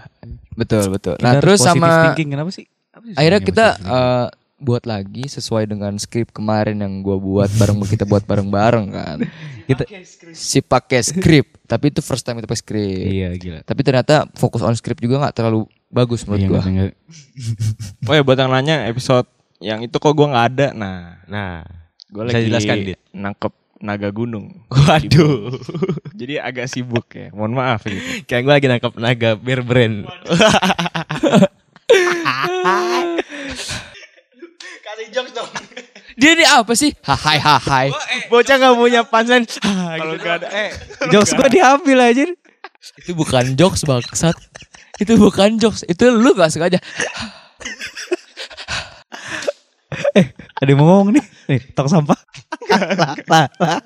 betul 0.53 0.89
betul 0.89 1.15
Kita 1.15 1.23
nah 1.23 1.33
terus 1.39 1.59
positive 1.59 1.81
sama 1.81 1.91
thinking. 2.07 2.29
kenapa 2.31 2.51
sih? 2.51 2.65
Apa 2.91 3.05
sih 3.05 3.15
akhirnya 3.15 3.41
kita 3.43 3.67
eh, 3.79 4.27
buat 4.57 4.85
lagi 4.85 5.25
sesuai 5.27 5.65
dengan 5.67 5.93
skrip 5.97 6.31
kemarin 6.31 6.77
yang 6.77 7.01
gua 7.01 7.17
buat 7.17 7.51
bareng 7.53 7.77
kita 7.87 8.05
buat 8.05 8.23
bareng 8.23 8.49
bareng 8.49 8.87
kan 8.89 9.19
kita 9.67 9.85
si 10.33 10.61
pakai 10.61 11.01
skrip 11.03 11.61
tapi 11.63 11.91
itu 11.91 12.01
first 12.01 12.23
time 12.23 12.37
kita 12.37 12.47
pakai 12.47 12.63
skrip 12.63 13.05
iya 13.07 13.29
gila. 13.33 13.61
tapi 13.63 13.81
ternyata 13.83 14.25
fokus 14.33 14.61
on 14.61 14.73
script 14.73 14.99
juga 14.99 15.21
nggak 15.21 15.35
terlalu 15.35 15.65
bagus 15.87 16.25
menurut 16.25 16.41
Iya, 16.41 16.49
nggak- 16.65 16.97
Oh 18.03 18.15
ya 18.15 18.23
buat 18.23 18.35
yang 18.35 18.49
nanya 18.49 18.89
episode 18.89 19.29
yang 19.61 19.81
itu 19.81 19.97
kok 19.97 20.13
gua 20.13 20.33
nggak 20.33 20.47
ada. 20.53 20.67
Nah, 20.77 21.21
nah 21.29 21.65
gue 22.13 22.23
lagi 22.29 22.49
jelaskan, 22.49 22.77
Dit? 22.85 22.99
nangkep 23.13 23.53
naga 23.81 24.09
gunung. 24.13 24.65
waduh. 24.73 25.53
Jadi 26.21 26.41
agak 26.41 26.69
sibuk 26.69 27.07
ya. 27.13 27.29
Mohon 27.33 27.53
maaf 27.61 27.85
gitu. 27.85 28.01
kayak 28.25 28.43
gue 28.45 28.53
lagi 28.53 28.69
nangkep 28.69 28.93
naga 29.01 29.31
bear 29.37 29.61
brand. 29.65 30.05
Kasih 34.85 35.07
jokes 35.13 35.33
dong. 35.37 35.51
Dia 36.17 36.33
ini 36.33 36.45
apa 36.49 36.73
sih? 36.73 36.97
Hai 37.05 37.37
hai 37.37 37.61
hai. 37.61 37.87
Bocah 38.33 38.57
nggak 38.57 38.75
punya 38.81 39.05
punchline 39.05 39.45
Kalau 40.01 40.17
nggak 40.17 40.35
ada 40.41 40.49
eh. 40.49 40.71
Jokes 41.13 41.37
gua 41.37 41.49
diambil 41.53 42.01
aja. 42.01 42.25
itu 43.03 43.13
bukan 43.19 43.59
jokes 43.59 43.85
bangsat. 43.85 44.37
Itu 44.97 45.21
bukan 45.21 45.61
jokes. 45.61 45.85
Itu 45.85 46.09
lu 46.09 46.33
gak 46.33 46.55
sengaja 46.55 46.81
Ada 50.63 50.69
yang 50.69 50.79
mau 50.81 50.87
ngomong 50.93 51.17
nih. 51.17 51.25
Nih, 51.53 51.61
tong 51.73 51.89
sampah. 51.89 52.19
lah, 52.71 53.15
lah, 53.29 53.47
lah. 53.61 53.81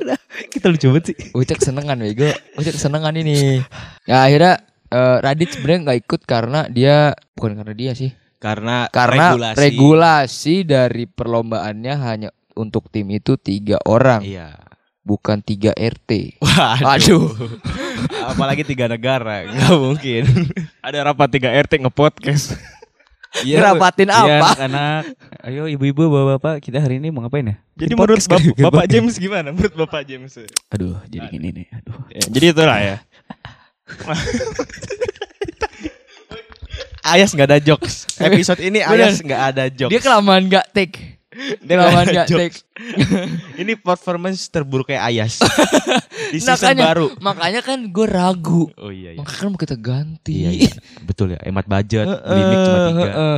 Udah, 0.00 0.18
Kita 0.50 0.66
lucu 0.70 0.86
banget 0.90 1.04
sih. 1.12 1.16
Ucek 1.34 1.58
senengan 1.60 1.98
bego 1.98 2.30
Ucek 2.56 2.76
senengan 2.78 3.14
ini 3.14 3.60
ya 4.06 4.24
akhirnya 4.24 4.62
eh, 4.88 5.16
Radit 5.20 5.50
sebenarnya 5.52 5.80
nggak 5.90 5.98
ikut 6.06 6.20
karena 6.24 6.60
dia 6.70 7.12
bukan 7.34 7.58
karena 7.58 7.74
dia 7.74 7.92
sih 7.92 8.10
karena 8.38 8.86
karena 8.92 9.32
regulasi, 9.32 9.56
regulasi, 9.56 10.56
dari 10.68 11.04
perlombaannya 11.08 11.94
hanya 11.96 12.30
untuk 12.54 12.92
tim 12.92 13.08
itu 13.10 13.40
tiga 13.40 13.80
orang 13.88 14.20
iya 14.20 14.52
bukan 15.00 15.40
tiga 15.40 15.72
RT 15.74 16.40
waduh 16.44 16.92
Aduh. 16.96 17.24
apalagi 18.30 18.62
tiga 18.64 18.88
negara 18.88 19.48
nggak 19.48 19.76
mungkin 19.80 20.22
ada 20.86 20.98
rapat 21.12 21.40
3 21.40 21.64
RT 21.64 21.72
ngepodcast. 21.88 22.56
Ngerapatin 23.42 24.06
Iya, 24.06 24.38
apa? 24.38 24.46
anak-anak. 24.54 25.02
Ayo 25.42 25.66
ibu-ibu, 25.66 26.06
bapak-bapak, 26.06 26.62
kita 26.62 26.78
hari 26.78 27.02
ini 27.02 27.10
mau 27.10 27.26
ngapain 27.26 27.42
ya? 27.42 27.56
Jadi 27.74 27.90
Di 27.90 27.96
menurut 27.98 28.22
Bap- 28.22 28.38
kan? 28.38 28.62
Bapak 28.62 28.84
James 28.86 29.14
gimana? 29.18 29.48
Menurut 29.50 29.74
Bapak 29.74 30.06
James. 30.06 30.30
Aduh, 30.70 30.94
jadi 31.10 31.26
gini 31.28 31.48
nih. 31.50 31.66
Aduh. 31.74 31.98
Ya, 32.14 32.22
jadi 32.30 32.46
itulah 32.54 32.78
ya. 32.78 32.96
Ayas 37.04 37.36
nggak 37.36 37.48
ada 37.50 37.60
jokes. 37.60 38.08
Episode 38.16 38.64
ini 38.64 38.80
Ayas 38.80 39.20
nggak 39.20 39.42
ada 39.52 39.64
jokes. 39.68 39.92
Dia 39.92 40.00
kelamaan 40.00 40.48
gak 40.48 40.72
take. 40.72 41.13
Nggak 41.64 42.06
gak 42.14 42.26
take. 42.30 42.56
ini 43.62 43.74
performance 43.74 44.46
terburuk 44.46 44.88
kayak 44.88 45.02
Ayas. 45.10 45.42
Di 46.32 46.38
season 46.38 46.54
Makanya, 46.74 46.84
baru. 46.86 47.06
makanya 47.18 47.60
kan 47.60 47.78
gue 47.90 48.06
ragu. 48.06 48.70
Oh 48.78 48.90
iya 48.90 49.14
iya. 49.14 49.18
Makanya 49.18 49.38
kan 49.38 49.48
mau 49.50 49.58
kita 49.58 49.76
ganti. 49.76 50.34
Iya, 50.46 50.50
iya. 50.54 50.72
Betul 51.02 51.34
ya, 51.34 51.40
hemat 51.42 51.66
budget, 51.66 52.06
beli 52.06 52.42
mic 52.42 52.58
cuma 52.62 52.78
tiga. 52.86 53.04
Heeh. 53.04 53.36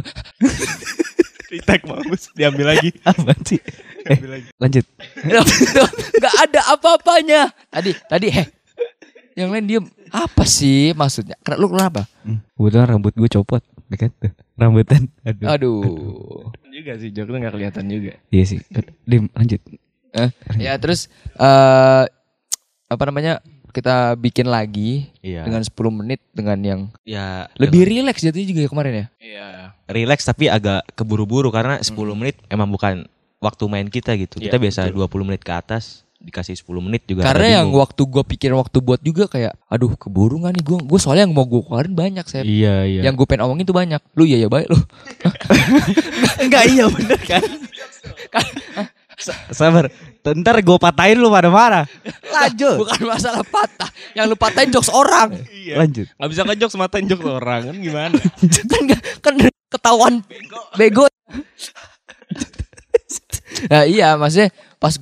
Retake 1.47 1.85
mampus 1.87 2.23
diambil 2.35 2.67
lagi. 2.75 2.91
Apaan 3.03 3.41
sih? 3.47 3.61
Eh, 4.07 4.19
lanjut. 4.59 4.85
Gak 6.19 6.35
ada 6.43 6.61
apa-apanya. 6.75 7.51
Tadi, 7.71 7.91
tadi 8.07 8.27
heh. 8.31 8.47
Yang 9.37 9.49
lain 9.53 9.65
diem. 9.67 9.85
Apa 10.11 10.47
sih 10.47 10.95
maksudnya? 10.95 11.35
Lu 11.59 11.69
kenapa? 11.69 12.07
Hmm, 12.23 12.41
Kebetulan 12.57 12.87
rambut 12.97 13.13
gue 13.13 13.29
copot. 13.31 13.63
Dekat 13.87 14.11
tuh. 14.19 14.33
Rambutan. 14.57 15.13
Aduh. 15.23 15.47
Aduh. 15.47 16.51
juga 16.73 16.93
sih 17.01 17.09
jok 17.09 17.25
tuh 17.29 17.41
gak 17.41 17.55
kelihatan 17.57 17.85
juga. 17.89 18.13
Iya 18.29 18.45
sih. 18.45 18.59
Dim, 19.05 19.29
lanjut. 19.33 19.61
Eh, 20.17 20.31
ya 20.57 20.77
terus 20.81 21.09
eh 21.37 22.05
apa 22.87 23.03
namanya? 23.05 23.41
Kita 23.69 24.17
bikin 24.17 24.49
lagi 24.49 25.13
Iya. 25.21 25.45
dengan 25.45 25.61
10 25.61 25.93
menit 25.93 26.25
dengan 26.33 26.57
yang 26.57 26.81
Ya 27.05 27.45
lebih 27.61 27.85
rileks 27.85 28.25
jadinya 28.25 28.49
juga 28.49 28.61
ya 28.65 28.71
kemarin 28.73 28.93
ya. 28.97 29.07
Iya. 29.21 29.47
relax 29.87 30.25
tapi 30.25 30.49
agak 30.49 30.83
keburu-buru 30.97 31.53
karena 31.53 31.77
10 31.79 31.93
menit 32.17 32.41
emang 32.49 32.73
bukan 32.73 33.05
waktu 33.37 33.65
main 33.69 33.85
kita 33.93 34.17
gitu. 34.17 34.41
Iya, 34.41 34.49
Kita 34.49 34.57
biasa 34.57 34.81
20 34.89 35.29
menit 35.29 35.45
ke 35.45 35.53
atas 35.53 36.06
dikasih 36.17 36.57
10 36.57 36.67
menit 36.81 37.05
juga. 37.05 37.25
Karena 37.25 37.61
yang 37.61 37.69
bingung. 37.71 37.83
waktu 37.85 38.03
gua 38.09 38.23
pikir 38.25 38.51
waktu 38.53 38.79
buat 38.81 39.01
juga 39.01 39.29
kayak 39.29 39.53
aduh 39.69 39.93
keburu 39.95 40.41
gak 40.43 40.57
nih 40.57 40.65
gua 40.65 40.79
gua 40.81 40.99
soalnya 40.99 41.29
yang 41.29 41.35
mau 41.37 41.45
gua 41.45 41.63
keluarin 41.63 41.93
banyak 41.93 42.25
saya. 42.25 42.43
Iya, 42.43 42.89
iya. 42.89 43.01
Yang 43.05 43.23
gue 43.23 43.27
pengen 43.29 43.45
omongin 43.47 43.67
tuh 43.69 43.77
banyak. 43.77 44.01
Lu 44.17 44.25
iya 44.25 44.41
ya 44.41 44.49
baik 44.49 44.73
lu. 44.73 44.79
enggak 46.45 46.65
iya 46.73 46.85
bener 46.89 47.21
kan. 47.21 47.43
Sabar. 49.53 49.89
Ntar 50.27 50.59
gue 50.61 50.77
patahin 50.77 51.17
lu 51.17 51.31
pada 51.33 51.49
marah. 51.49 51.85
Lanjut. 52.29 52.83
Bukan 52.83 53.01
masalah 53.07 53.41
patah. 53.47 53.89
Yang 54.13 54.35
lu 54.35 54.37
patahin 54.37 54.69
jokes 54.69 54.91
orang. 54.93 55.33
Lanjut. 55.73 56.07
Gak 56.11 56.29
bisa 56.29 56.43
ngejok 56.45 56.71
sematain 56.73 57.07
jok 57.09 57.23
orang 57.25 57.73
kan 57.73 57.77
gimana? 57.79 58.19
kan 58.73 58.81
nggak- 58.85 59.05
kan 59.23 59.35
ketahuan 59.71 60.15
bego. 60.77 61.07
nah 63.73 63.89
iya 63.89 64.21
maksudnya 64.21 64.53
pas 64.77 64.93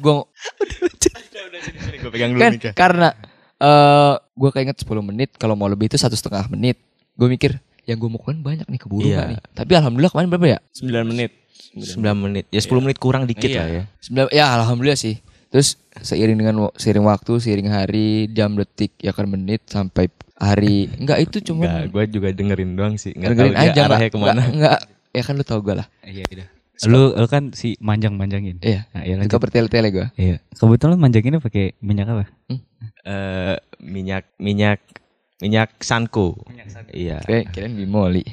gua 0.44 2.00
Gue 2.00 2.10
pegang 2.12 2.30
dulu 2.32 2.42
kan 2.42 2.52
karena 2.74 3.08
eh 3.56 4.14
gua 4.34 4.50
keinget 4.50 4.76
10 4.76 4.90
menit 5.00 5.30
kalau 5.36 5.54
mau 5.54 5.66
lebih 5.66 5.86
itu 5.86 5.96
satu 5.96 6.14
setengah 6.14 6.50
menit. 6.50 6.76
Gue 7.14 7.30
mikir 7.30 7.56
yang 7.84 8.00
gue 8.00 8.08
mau 8.08 8.18
keluarin 8.18 8.42
banyak 8.42 8.66
nih 8.66 8.80
keburu 8.80 9.04
Iya. 9.04 9.14
nggak 9.14 9.28
nih. 9.28 9.40
Tapi 9.54 9.72
alhamdulillah 9.76 10.12
kemarin 10.12 10.28
berapa 10.28 10.46
ya? 10.48 10.58
9 10.74 11.04
menit. 11.06 11.30
9 11.76 12.00
menit. 12.16 12.44
Ya 12.50 12.60
10 12.60 12.82
menit 12.82 12.98
kurang 12.98 13.24
dikit 13.24 13.46
Iya. 13.46 13.60
lah 13.60 13.68
ya. 13.70 13.82
Sembilan, 14.00 14.26
ya 14.32 14.44
alhamdulillah 14.56 14.98
sih. 14.98 15.16
Terus 15.48 15.78
seiring 15.94 16.34
dengan 16.34 16.54
seiring 16.74 17.06
waktu, 17.06 17.38
seiring 17.38 17.70
hari, 17.70 18.26
jam, 18.34 18.58
detik, 18.58 18.90
ya 18.98 19.14
kan 19.14 19.30
menit 19.30 19.62
sampai 19.70 20.10
hari. 20.34 20.90
Enggak 20.98 21.22
itu 21.22 21.38
cuma 21.46 21.62
Enggak, 21.70 21.82
gue 21.94 22.04
juga 22.18 22.28
dengerin 22.34 22.70
doang 22.74 22.94
sih. 22.98 23.14
Enggak 23.14 23.38
tahu 23.38 23.38
dengerin 23.38 23.54
dia 23.54 23.62
aja 23.62 23.70
enggak, 23.70 23.86
arahnya 23.86 24.10
ke 24.10 24.18
mana. 24.18 24.32
enggak, 24.32 24.48
enggak. 24.50 24.80
Ya 25.14 25.22
kan 25.22 25.34
lu 25.38 25.44
tau 25.46 25.60
gue 25.62 25.74
lah. 25.78 25.86
Iya, 26.02 26.24
iya. 26.26 26.46
Lu, 26.90 27.14
lu 27.14 27.26
kan 27.30 27.54
si 27.54 27.78
manjang-manjangin. 27.78 28.58
Iya. 28.58 28.90
Nah, 28.90 29.02
iya 29.06 29.14
Suka 29.22 29.38
bertele-tele 29.38 29.88
gue. 29.94 30.06
Iya. 30.18 30.42
Kebetulan 30.58 30.98
manjanginnya 30.98 31.38
pakai 31.38 31.78
minyak 31.78 32.10
apa? 32.10 32.24
Eh, 33.06 33.56
minyak 33.78 34.26
minyak 34.42 34.82
minyak 35.38 35.70
sanko. 35.78 36.34
Iya. 36.90 37.22
Oke, 37.22 37.46
kirain 37.54 37.78
bimoli. 37.78 38.26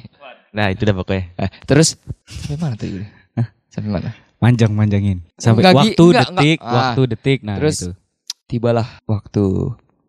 Nah, 0.52 0.68
itu 0.74 0.82
dah 0.84 0.92
pokoknya. 0.92 1.32
Eh, 1.38 1.50
terus 1.64 1.96
sampai 2.26 2.58
mana 2.58 2.74
tadi 2.74 2.98
gue? 2.98 3.06
Sampai 3.72 3.88
mana? 3.88 4.10
Manjang-manjangin. 4.42 5.22
Sampai 5.38 5.62
Enggak, 5.64 5.76
waktu 5.78 6.04
Enggak, 6.04 6.28
detik, 6.28 6.58
enggak. 6.58 6.68
Ah. 6.68 6.74
waktu 6.76 7.00
detik. 7.08 7.38
Nah, 7.46 7.56
Terus 7.62 7.76
itu. 7.78 7.90
tibalah 8.50 8.88
waktu 9.08 9.44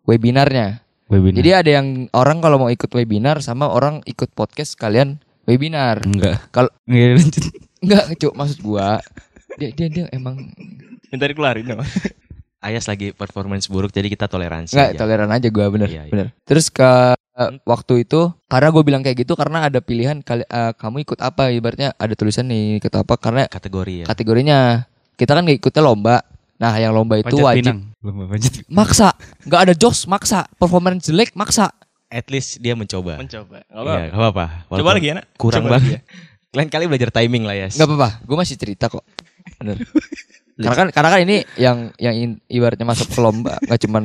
webinarnya. 0.03 0.83
Webinar. 1.07 1.37
Jadi 1.37 1.49
ada 1.53 1.69
yang 1.69 1.87
orang 2.17 2.41
kalau 2.41 2.57
mau 2.65 2.69
ikut 2.73 2.89
webinar 2.91 3.39
sama 3.45 3.69
orang 3.69 4.01
ikut 4.09 4.33
podcast 4.33 4.73
kalian 4.75 5.21
webinar. 5.45 6.01
enggak. 6.03 6.41
Kalau 6.49 6.73
lanjut. 6.89 7.45
Enggak, 7.83 8.03
cuk, 8.17 8.33
maksud 8.33 8.59
gua 8.59 8.97
dia 9.53 9.69
dia 9.69 9.87
dia 9.87 10.05
emang 10.09 10.39
Minta 11.07 11.25
dikeluarin 11.25 11.67
dong. 11.67 11.83
Ayas 12.59 12.87
lagi 12.87 13.11
performance 13.11 13.67
buruk 13.67 13.91
jadi 13.91 14.07
kita 14.07 14.25
toleransi 14.25 14.71
enggak 14.71 14.89
aja. 14.89 14.97
toleran 14.97 15.29
aja 15.29 15.47
gua 15.47 15.67
bener 15.67 15.87
Iya, 15.87 16.01
iya. 16.01 16.09
bener. 16.09 16.27
Terus 16.41 16.67
ke 16.67 16.89
eh, 17.13 17.51
waktu 17.61 17.93
itu 18.01 18.31
karena 18.45 18.67
gue 18.69 18.83
bilang 18.83 19.01
kayak 19.01 19.17
gitu 19.19 19.33
karena 19.33 19.67
ada 19.67 19.77
pilihan 19.77 20.17
kali 20.19 20.41
eh, 20.41 20.71
kamu 20.73 21.03
ikut 21.03 21.19
apa 21.19 21.51
ibaratnya 21.51 21.91
ada 21.93 22.13
tulisan 22.13 22.47
nih 22.47 22.79
ikut 22.79 22.93
apa 22.93 23.13
karena 23.15 23.45
Kategori 23.45 23.93
ya. 23.99 24.05
kategorinya 24.05 24.59
kita 25.13 25.31
kan 25.31 25.43
nggak 25.43 25.59
ikutnya 25.59 25.83
lomba. 25.83 26.23
Nah 26.55 26.73
yang 26.73 26.91
lomba 26.91 27.19
itu 27.19 27.27
Panjat 27.29 27.43
wajib 27.43 27.63
pinang. 27.67 27.79
Lomba 27.99 28.23
panjat. 28.27 28.53
maksa 28.67 29.07
nggak 29.43 29.61
ada 29.61 29.73
jokes 29.75 30.07
maksa 30.07 30.47
performance 30.55 31.05
jelek 31.05 31.35
maksa 31.35 31.67
At 32.07 32.29
least 32.29 32.57
dia 32.57 32.73
mencoba. 32.73 33.17
Mencoba. 33.17 33.65
Gak 33.65 33.73
Iya, 33.73 34.13
apa-apa. 34.13 34.45
apa-apa. 34.69 34.77
Coba 34.77 34.91
lagi 34.93 35.07
ya 35.09 35.13
nak. 35.17 35.25
Kurang 35.33 35.65
Coba 35.65 35.81
banget. 35.81 36.05
Lain 36.53 36.69
kali 36.69 36.85
belajar 36.85 37.09
timing 37.09 37.43
lah 37.43 37.55
ya. 37.55 37.67
nggak 37.67 37.83
apa-apa 37.83 38.09
gue 38.21 38.37
masih 38.37 38.55
cerita 38.55 38.85
kok 38.85 39.01
bener 39.57 39.77
karena 40.63 40.75
kan 40.75 40.87
karena 40.91 41.09
kan 41.09 41.19
ini 41.21 41.37
yang 41.55 41.77
yang 41.97 42.13
in- 42.13 42.41
ibaratnya 42.47 42.85
masuk 42.85 43.09
ke 43.09 43.17
lomba 43.17 43.57
nggak 43.65 43.81
cuman 43.81 44.03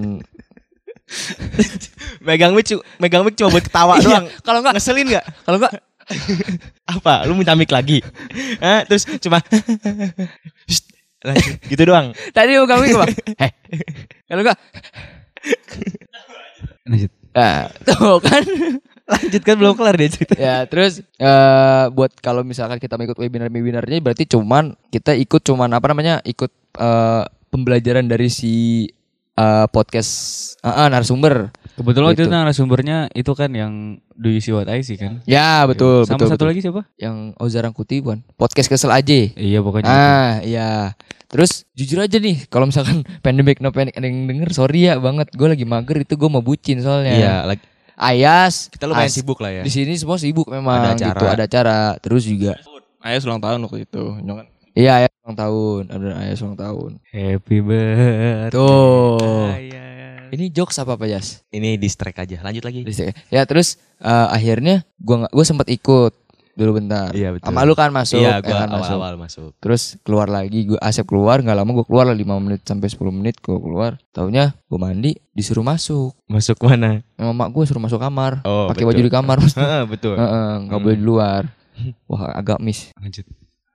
Megang 2.20 2.52
mic, 2.52 2.68
megang 2.98 3.22
mic 3.22 3.32
cuma 3.32 3.48
buat 3.48 3.64
ketawa 3.64 3.96
Iya, 3.96 4.04
doang. 4.04 4.24
kalau 4.42 4.60
nggak 4.60 4.76
Ngeselin 4.76 5.08
gak? 5.10 5.24
kalau 5.42 5.56
nggak 5.56 5.72
Apa? 6.86 7.24
Lu 7.24 7.32
minta 7.32 7.52
mic 7.52 7.68
lagi? 7.68 8.00
Hah? 8.58 8.84
Terus 8.84 9.08
cuma 9.18 9.40
lanjut. 11.18 11.54
gitu 11.64 11.82
doang. 11.82 12.12
tadi 12.30 12.54
mau 12.54 12.64
kami 12.64 12.92
bang 12.92 13.12
heh 13.38 13.52
kalau 14.26 14.42
nggak 14.42 14.58
Lanjut. 16.84 17.10
nah, 17.30 17.68
tuh 17.82 18.16
kan 18.20 18.44
Lanjut 19.08 19.40
kan 19.40 19.56
belum 19.56 19.72
kelar 19.72 19.94
dia 19.94 20.10
cerita. 20.10 20.34
ya 20.36 20.56
terus 20.64 21.00
eh 21.16 21.84
buat 21.90 22.12
kalau 22.18 22.42
misalkan 22.42 22.76
kita 22.76 22.94
mau 22.94 23.04
ikut 23.04 23.16
webinar 23.16 23.48
webinarnya 23.48 23.98
berarti 23.98 24.24
cuman 24.26 24.76
kita 24.86 25.12
ikut 25.14 25.40
cuman 25.40 25.72
apa 25.72 25.86
namanya 25.86 26.20
ikut 26.22 26.50
eh 26.74 27.24
pembelajaran 27.48 28.04
dari 28.04 28.28
si 28.28 28.84
eh, 29.32 29.66
podcast 29.66 30.12
eh, 30.60 30.68
eh, 30.68 30.88
narasumber 30.88 31.48
Kebetulan 31.72 32.10
Gitu. 32.10 32.26
itu 32.26 32.28
narasumbernya 32.28 32.98
itu 33.12 33.32
kan 33.32 33.48
yang 33.48 33.72
Do 34.12 34.26
You 34.26 34.38
See 34.38 34.50
What 34.50 34.66
I 34.66 34.82
See 34.82 34.98
kan? 34.98 35.22
ya 35.24 35.62
betul 35.64 36.02
Sama 36.02 36.18
betul, 36.18 36.26
satu 36.26 36.34
betul. 36.36 36.48
lagi 36.48 36.60
siapa? 36.60 36.82
yang 36.96 37.16
Ozarang 37.38 37.70
Kuti 37.70 38.02
bukan 38.02 38.20
podcast 38.34 38.66
kesel 38.66 38.90
aja 38.90 39.14
Iya 39.30 39.62
pokoknya 39.62 39.86
itu. 39.86 39.94
ah 39.94 40.32
iya 40.42 40.68
terus 41.24 41.64
jujur 41.72 42.00
aja 42.00 42.16
nih 42.16 42.44
kalau 42.46 42.66
misalkan 42.66 43.06
pandemic 43.24 43.56
no 43.58 43.70
panic 43.70 43.94
ada 43.94 44.04
yang 44.04 44.26
denger 44.26 44.50
sorry 44.50 44.84
ya 44.84 44.98
banget 44.98 45.30
gue 45.30 45.44
lagi 45.46 45.64
mager 45.64 45.96
itu 45.98 46.12
gue 46.12 46.26
mau 46.26 46.40
bucin 46.40 46.76
soalnya 46.78 47.14
Iya, 47.14 47.34
lagi 47.46 47.64
Ayas 47.98 48.70
kita 48.70 48.86
lumayan 48.86 49.04
As- 49.04 49.12
sibuk 49.12 49.36
lah 49.36 49.50
ya. 49.50 49.62
di 49.62 49.68
sini 49.68 49.92
semua 49.92 50.16
sibuk 50.16 50.46
memang 50.46 50.78
Ada 50.78 50.94
acara. 50.94 51.10
gitu 51.10 51.24
ada 51.26 51.42
acara 51.44 51.76
terus 51.98 52.22
juga 52.22 52.54
Ayah 52.98 53.18
ulang 53.20 53.38
tahun 53.38 53.58
waktu 53.60 53.78
itu. 53.84 54.04
Kan. 54.16 54.46
iya 54.72 54.92
Ayas 55.00 55.12
ulang 55.20 55.36
tahun 55.36 55.82
ada 55.88 56.06
Ayas 56.16 56.38
ulang 56.40 56.54
tahun 56.56 56.90
Happy 57.04 57.58
birthday. 57.58 58.50
tuh 58.50 59.48
Ayas. 59.48 60.30
ini 60.30 60.44
jokes 60.48 60.76
apa 60.76 60.94
apa 60.94 61.04
Jas 61.04 61.42
Ini 61.48 61.74
distract 61.74 62.18
aja. 62.18 62.38
Lanjut 62.40 62.62
lagi. 62.62 62.86
ya 63.28 63.42
terus 63.42 63.76
eh, 63.98 64.28
akhirnya 64.30 64.86
gua 64.96 65.24
nggak 65.24 65.32
gua 65.32 65.44
sempat 65.44 65.66
ikut 65.66 66.14
dulu 66.58 66.70
bentar 66.76 67.08
Iya, 67.10 67.30
betul. 67.30 67.46
sama 67.46 67.62
lu 67.62 67.72
kan 67.72 67.88
masuk 67.88 68.18
Iya, 68.18 68.28
ya 68.28 68.42
gua 68.42 68.56
kan, 68.58 68.68
awal-awal 68.68 69.14
masuk. 69.16 69.54
terus 69.56 69.94
keluar 70.00 70.26
lagi 70.26 70.66
gua 70.66 70.78
Asep 70.80 71.06
keluar 71.06 71.38
nggak 71.38 71.54
lama 71.54 71.70
gua 71.72 71.86
keluar 71.86 72.04
lah 72.04 72.12
5 72.12 72.26
menit 72.40 72.60
sampai 72.62 72.88
10 72.88 72.98
menit 73.12 73.38
gua 73.38 73.56
keluar 73.56 73.90
taunya 74.10 74.58
gua 74.66 74.78
mandi 74.82 75.14
disuruh 75.30 75.62
masuk 75.62 76.18
Masuk 76.26 76.58
mana? 76.60 77.06
sama 77.14 77.30
mak 77.32 77.48
gua 77.48 77.62
suruh 77.62 77.78
masuk 77.78 77.96
kamar 77.96 78.42
Oh, 78.42 78.66
pakai 78.66 78.82
baju 78.82 78.98
di 78.98 79.08
kamar 79.08 79.38
Heeh, 79.54 79.82
betul. 79.86 80.14
Heeh, 80.14 80.50
nggak 80.64 80.80
boleh 80.80 80.96
di 80.96 81.04
luar 81.04 81.42
wah 82.04 82.34
agak 82.34 82.58
miss 82.58 82.90
Lanjut. 82.96 83.22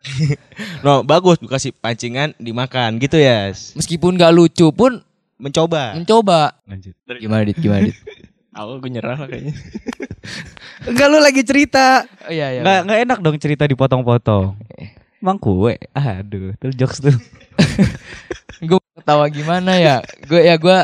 No, 0.84 1.00
bagus 1.02 1.40
gua 1.40 1.56
kasih 1.56 1.72
pancingan 1.72 2.36
dimakan 2.38 3.00
gitu 3.00 3.16
ya. 3.16 3.48
meskipun 3.74 4.14
nggak 4.14 4.32
lucu 4.32 4.68
pun 4.70 5.00
Mencoba. 5.34 5.96
mencoba 5.96 6.56
Lanjut. 6.64 6.92
gimana 7.16 7.44
dit 7.44 7.56
gimana 7.56 7.88
dit 7.88 7.96
Aku 8.54 8.80
gue 8.80 8.92
nyerah 8.94 9.18
lah 9.18 9.28
kayaknya. 9.28 9.54
Enggak 10.90 11.08
lu 11.10 11.18
lagi 11.20 11.42
cerita. 11.42 12.06
oh, 12.28 12.32
iya 12.32 12.54
iya 12.54 12.62
Enggak 12.62 12.80
enggak 12.86 13.00
enak 13.06 13.20
dong 13.20 13.38
cerita 13.42 13.64
dipotong-potong. 13.66 14.56
Emang 15.20 15.38
kue. 15.42 15.76
Aduh, 15.96 16.54
tuh 16.62 16.72
jokes 16.76 17.02
tuh. 17.02 17.16
gue 18.68 18.80
ketawa 18.96 19.28
gimana 19.28 19.76
ya 19.76 20.00
gue 20.24 20.40
ya 20.40 20.56
gue 20.56 20.80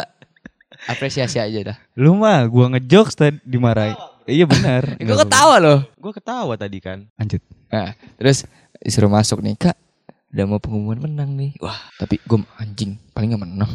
apresiasi 0.91 1.39
aja 1.39 1.59
dah 1.71 1.77
Lu 1.95 2.15
mah 2.15 2.43
gua 2.47 2.71
ngejokes 2.75 3.15
tadi 3.15 3.39
dimarahin. 3.43 3.95
Iya 4.29 4.45
benar. 4.45 4.85
Gue 5.01 5.17
ketawa 5.17 5.55
loh. 5.57 5.79
Gue 5.97 6.13
ketawa 6.13 6.53
tadi 6.53 6.77
kan. 6.77 7.09
Lanjut. 7.17 7.41
Nah, 7.73 7.97
terus 8.15 8.45
disuruh 8.77 9.09
masuk 9.09 9.41
nih 9.41 9.57
kak. 9.57 9.77
Udah 10.29 10.45
mau 10.45 10.61
pengumuman 10.61 11.01
menang 11.01 11.33
nih. 11.33 11.57
Wah, 11.57 11.89
tapi 11.97 12.21
gue 12.21 12.37
anjing 12.61 13.01
paling 13.17 13.33
gak 13.33 13.41
menang. 13.41 13.71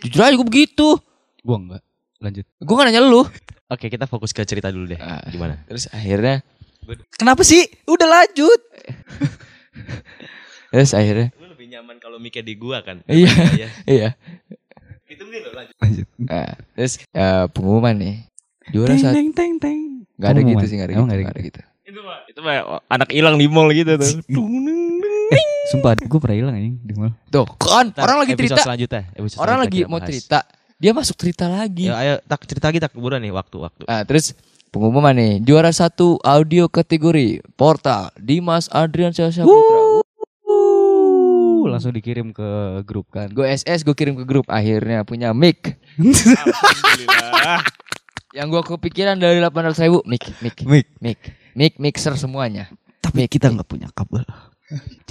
Jujur 0.00 0.24
aja 0.24 0.32
gue 0.32 0.48
begitu. 0.48 0.96
Gua 1.44 1.60
enggak. 1.60 1.82
Lanjut. 2.18 2.44
Gue 2.58 2.74
gak 2.74 2.86
nanya 2.90 3.02
lu. 3.02 3.22
Oke 3.68 3.86
kita 3.86 4.08
fokus 4.10 4.34
ke 4.34 4.42
cerita 4.42 4.72
dulu 4.74 4.90
deh. 4.90 4.98
Ah. 4.98 5.22
Gimana? 5.30 5.62
Terus 5.68 5.86
akhirnya, 5.90 6.42
Kenapa 7.20 7.44
sih? 7.44 7.68
Udah 7.84 8.08
lanjut. 8.08 8.60
terus 10.72 10.96
akhirnya, 10.96 11.28
Lu 11.36 11.52
lebih 11.52 11.68
nyaman 11.68 12.00
kalau 12.00 12.16
mikir 12.16 12.40
di 12.40 12.56
gua 12.56 12.80
kan. 12.80 13.04
Iya. 13.04 13.28
Iya. 13.54 13.68
iya. 13.84 14.08
Itu 15.04 15.24
mungkin 15.28 15.40
lo 15.44 15.50
lanjut. 15.52 15.74
Lanjut. 15.84 16.06
Nah, 16.16 16.48
terus 16.72 16.92
ya, 17.12 17.44
pengumuman 17.52 17.94
nih. 17.96 18.16
Juara 18.72 18.92
Teng 18.96 19.00
satu. 19.00 19.14
teng 19.16 19.28
teng 19.32 19.52
teng. 19.60 19.80
Gak 20.16 20.30
ada 20.32 20.40
gitu 20.44 20.64
sih, 20.64 20.76
gak 20.80 20.88
ada 20.88 20.94
Emang 20.96 21.08
gitu. 21.08 21.12
nggak 21.12 21.24
Gak 21.24 21.28
ada 21.28 21.40
ada 21.40 21.48
gitu. 21.48 21.60
Itu 21.88 22.00
mah 22.04 22.18
itu 22.28 22.40
mah 22.40 22.56
anak 22.88 23.08
hilang 23.12 23.36
di 23.36 23.46
mall 23.48 23.68
gitu 23.72 23.92
tuh. 23.96 24.12
Eh, 25.28 25.44
sumpah 25.68 25.92
gue 25.92 26.20
pernah 26.24 26.36
hilang 26.40 26.56
anjing 26.56 26.80
di 26.80 26.96
mall. 26.96 27.12
Tuh, 27.28 27.44
kan 27.60 27.92
orang 28.00 28.24
lagi 28.24 28.32
cerita. 28.32 28.64
selanjutnya. 28.64 29.12
Orang 29.12 29.28
selanjutnya 29.28 29.56
lagi 29.60 29.80
mau 29.84 30.00
bahas. 30.00 30.08
cerita. 30.08 30.38
Dia 30.78 30.94
masuk 30.94 31.18
cerita 31.18 31.50
lagi. 31.50 31.90
Ya, 31.90 31.98
ayo 31.98 32.14
tak 32.22 32.46
cerita 32.46 32.70
lagi 32.70 32.78
tak 32.78 32.94
keburan 32.94 33.18
nih 33.18 33.34
waktu-waktu. 33.34 33.82
Nah, 33.82 34.06
terus 34.06 34.30
pengumuman 34.70 35.10
nih, 35.10 35.42
juara 35.42 35.74
satu 35.74 36.22
audio 36.22 36.70
kategori 36.70 37.42
Portal 37.58 38.14
Dimas 38.14 38.70
Adrian 38.70 39.10
Syah 39.10 39.42
Putra. 39.42 40.06
Uh, 40.46 41.66
langsung 41.66 41.90
dikirim 41.90 42.30
ke 42.30 42.78
grup 42.86 43.10
kan. 43.10 43.26
Gue 43.26 43.50
SS, 43.50 43.82
gue 43.82 43.90
kirim 43.90 44.14
ke 44.14 44.22
grup. 44.22 44.46
Akhirnya 44.46 45.02
punya 45.02 45.34
mic. 45.34 45.74
Alhamdulillah. 45.98 47.58
Yang 48.38 48.46
gue 48.54 48.62
kepikiran 48.78 49.18
dari 49.18 49.42
800 49.42 49.82
ribu, 49.82 50.06
mic, 50.06 50.30
mic, 50.38 50.62
Mic. 50.62 50.86
mic, 51.02 51.18
mic, 51.58 51.74
mixer 51.82 52.14
semuanya. 52.14 52.70
Tapi 53.02 53.26
kita 53.26 53.50
nggak 53.50 53.66
punya 53.66 53.90
kabel. 53.90 54.22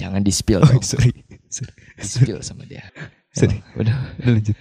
Jangan 0.00 0.24
di 0.24 0.32
spill, 0.32 0.64
dong. 0.64 0.80
sorry. 0.80 1.12
Sorry. 1.52 1.76
di 2.00 2.08
spill 2.08 2.40
sama 2.40 2.64
dia. 2.64 2.88
Sorry. 3.36 3.60
Udah. 3.76 3.94
Udah 4.24 4.32
lanjut. 4.32 4.56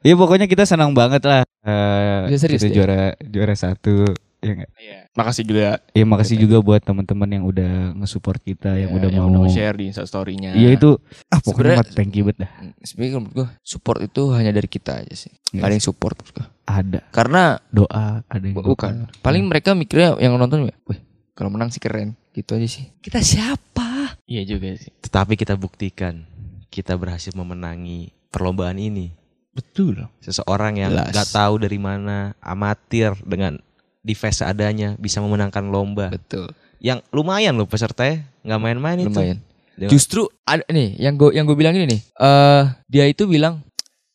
Iya 0.00 0.14
pokoknya 0.14 0.46
kita 0.46 0.62
senang 0.62 0.94
banget 0.94 1.22
lah. 1.22 1.42
Eh, 1.60 2.30
Bisa 2.30 2.46
serius 2.46 2.62
kita 2.62 2.70
deh. 2.70 2.74
juara 2.74 3.00
juara 3.20 3.54
satu. 3.54 4.06
Ya 4.38 4.54
nggak? 4.54 4.70
Iya. 4.78 4.98
Makasih 5.12 5.42
juga 5.42 5.82
Iya 5.90 6.04
makasih 6.06 6.36
juga 6.38 6.62
buat 6.62 6.78
teman-teman 6.78 7.26
yang 7.28 7.44
udah 7.44 7.72
nge-support 7.98 8.38
kita, 8.38 8.78
yang 8.78 8.94
ya, 8.94 8.96
udah 9.02 9.08
yang 9.10 9.26
mau. 9.26 9.42
udah 9.42 9.50
share 9.50 9.74
di 9.74 9.90
Insta 9.90 10.06
story-nya. 10.06 10.54
Iya 10.54 10.78
itu 10.78 10.94
ah 11.26 11.42
Sebenarnya- 11.42 11.42
pokoknya 11.42 11.74
mah 11.82 11.96
thank 11.98 12.14
you 12.14 12.22
banget 12.22 12.46
dah. 12.46 12.50
Sebenarnya 12.78 13.10
kalau 13.10 13.22
menurut 13.24 13.34
gue 13.36 13.48
support 13.60 13.98
itu 13.98 14.22
hanya 14.30 14.54
dari 14.54 14.68
kita 14.68 15.02
aja 15.02 15.14
sih. 15.18 15.34
Yes. 15.50 15.58
Gak 15.58 15.66
ada 15.66 15.74
yang 15.74 15.82
support 15.84 16.14
menurut 16.14 16.34
gue. 16.36 16.46
Ada 16.64 17.00
Karena 17.10 17.42
doa, 17.68 18.06
ada 18.22 18.44
yang 18.44 18.54
doa. 18.54 18.68
bukan. 18.70 18.92
Paling 19.18 19.42
mereka 19.42 19.74
mikirnya 19.74 20.14
yang 20.16 20.38
nonton, 20.38 20.70
wih 20.86 21.00
kalau 21.34 21.50
menang 21.50 21.74
sih 21.74 21.82
keren. 21.82 22.14
Gitu 22.30 22.54
aja 22.54 22.68
sih. 22.70 22.94
Kita 23.02 23.18
siapa? 23.18 24.14
Iya 24.22 24.46
juga 24.46 24.70
sih. 24.78 24.94
Tetapi 25.02 25.34
kita 25.34 25.58
buktikan 25.58 26.22
kita 26.68 26.94
berhasil 26.94 27.34
memenangi 27.34 28.14
perlombaan 28.28 28.78
ini. 28.78 29.18
Betul. 29.52 30.06
Seseorang 30.22 30.78
yang 30.78 30.92
Jelas. 30.94 31.10
nggak 31.12 31.28
tahu 31.34 31.54
dari 31.62 31.78
mana 31.80 32.32
amatir 32.38 33.14
dengan 33.26 33.58
device 34.04 34.40
seadanya 34.40 34.94
bisa 34.96 35.18
memenangkan 35.20 35.68
lomba. 35.68 36.12
Betul. 36.12 36.52
Yang 36.78 37.02
lumayan 37.10 37.58
loh 37.58 37.66
pesertanya 37.66 38.24
nggak 38.46 38.60
main-main 38.62 38.98
itu. 39.02 39.10
Lumayan. 39.10 39.38
Justru 39.78 40.26
ada 40.42 40.66
nih 40.70 40.98
yang 40.98 41.14
gue 41.14 41.30
yang 41.34 41.46
gue 41.46 41.54
bilang 41.54 41.74
ini 41.74 41.86
nih. 41.86 42.00
Eh 42.18 42.64
dia 42.90 43.04
itu 43.06 43.26
bilang 43.30 43.62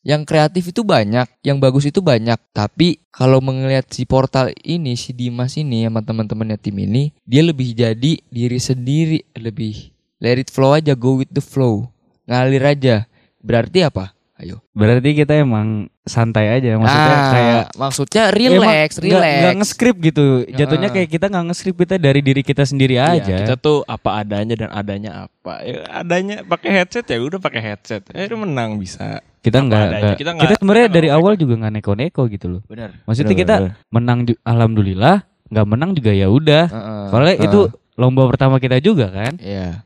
yang 0.03 0.27
kreatif 0.27 0.75
itu 0.75 0.83
banyak, 0.83 1.31
yang 1.39 1.63
bagus 1.63 1.87
itu 1.87 2.03
banyak. 2.03 2.35
Tapi 2.51 2.99
kalau 3.07 3.39
melihat 3.39 3.87
si 3.87 4.03
portal 4.03 4.51
ini, 4.67 4.99
si 4.99 5.15
Dimas 5.15 5.55
ini 5.55 5.87
sama 5.87 6.03
teman-temannya 6.03 6.59
tim 6.59 6.75
ini, 6.75 7.15
dia 7.23 7.39
lebih 7.39 7.71
jadi 7.71 8.19
diri 8.19 8.59
sendiri, 8.59 9.23
lebih 9.39 9.95
let 10.19 10.43
it 10.43 10.51
flow 10.51 10.75
aja, 10.75 10.91
go 10.91 11.23
with 11.23 11.31
the 11.31 11.39
flow, 11.39 11.87
ngalir 12.27 12.63
aja. 12.67 13.07
Berarti 13.39 13.83
apa? 13.87 14.12
Ayo. 14.43 14.59
Berarti 14.75 15.15
kita 15.15 15.39
emang 15.39 15.87
santai 16.03 16.51
aja 16.51 16.75
maksudnya 16.75 17.15
Ah, 17.15 17.31
kayak 17.31 17.63
maksudnya 17.79 18.23
relax, 18.27 18.99
Emang 18.99 19.07
relax. 19.07 19.39
nggak 19.39 19.55
nge-script 19.55 19.99
gitu. 20.03 20.25
Jatuhnya 20.51 20.89
Ah. 20.91 20.93
kayak 20.93 21.09
kita 21.09 21.25
nggak 21.31 21.45
nge-script 21.47 21.79
kita 21.79 21.95
dari 21.95 22.19
diri 22.19 22.41
kita 22.43 22.63
sendiri 22.67 22.99
Iya, 22.99 23.23
aja. 23.23 23.35
kita 23.39 23.55
tuh 23.55 23.87
apa 23.87 24.19
adanya 24.19 24.55
dan 24.59 24.69
adanya 24.69 25.11
apa. 25.25 25.63
Ya, 25.63 25.79
adanya 25.89 26.43
pakai 26.43 26.69
headset 26.75 27.07
ya 27.07 27.23
udah 27.23 27.39
pakai 27.39 27.61
headset. 27.63 28.03
Eh 28.11 28.27
menang 28.29 28.75
bisa. 28.75 29.23
kita 29.39 29.59
nggak 29.59 30.15
Kita 30.15 30.31
kita, 30.39 30.53
sebenarnya 30.55 30.87
dari 30.87 31.07
nggak 31.07 31.19
awal 31.19 31.33
juga 31.35 31.53
nggak 31.59 31.73
neko-neko 31.75 32.21
gitu 32.31 32.47
loh. 32.47 32.61
Benar. 32.63 32.95
Maksudnya 33.03 33.31
Benar, 33.31 33.43
kita 33.43 33.55
benar. 33.59 33.73
menang 33.91 34.19
alhamdulillah, 34.43 35.15
nggak 35.51 35.67
menang 35.67 35.91
juga 35.95 36.11
ya 36.11 36.27
udah. 36.31 36.63
Heeh. 36.71 37.03
Soalnya 37.11 37.35
Heeh. 37.35 37.47
itu 37.47 37.59
lomba 37.99 38.23
pertama 38.27 38.55
kita 38.59 38.79
juga 38.79 39.11
kan. 39.11 39.35
Iya. 39.39 39.83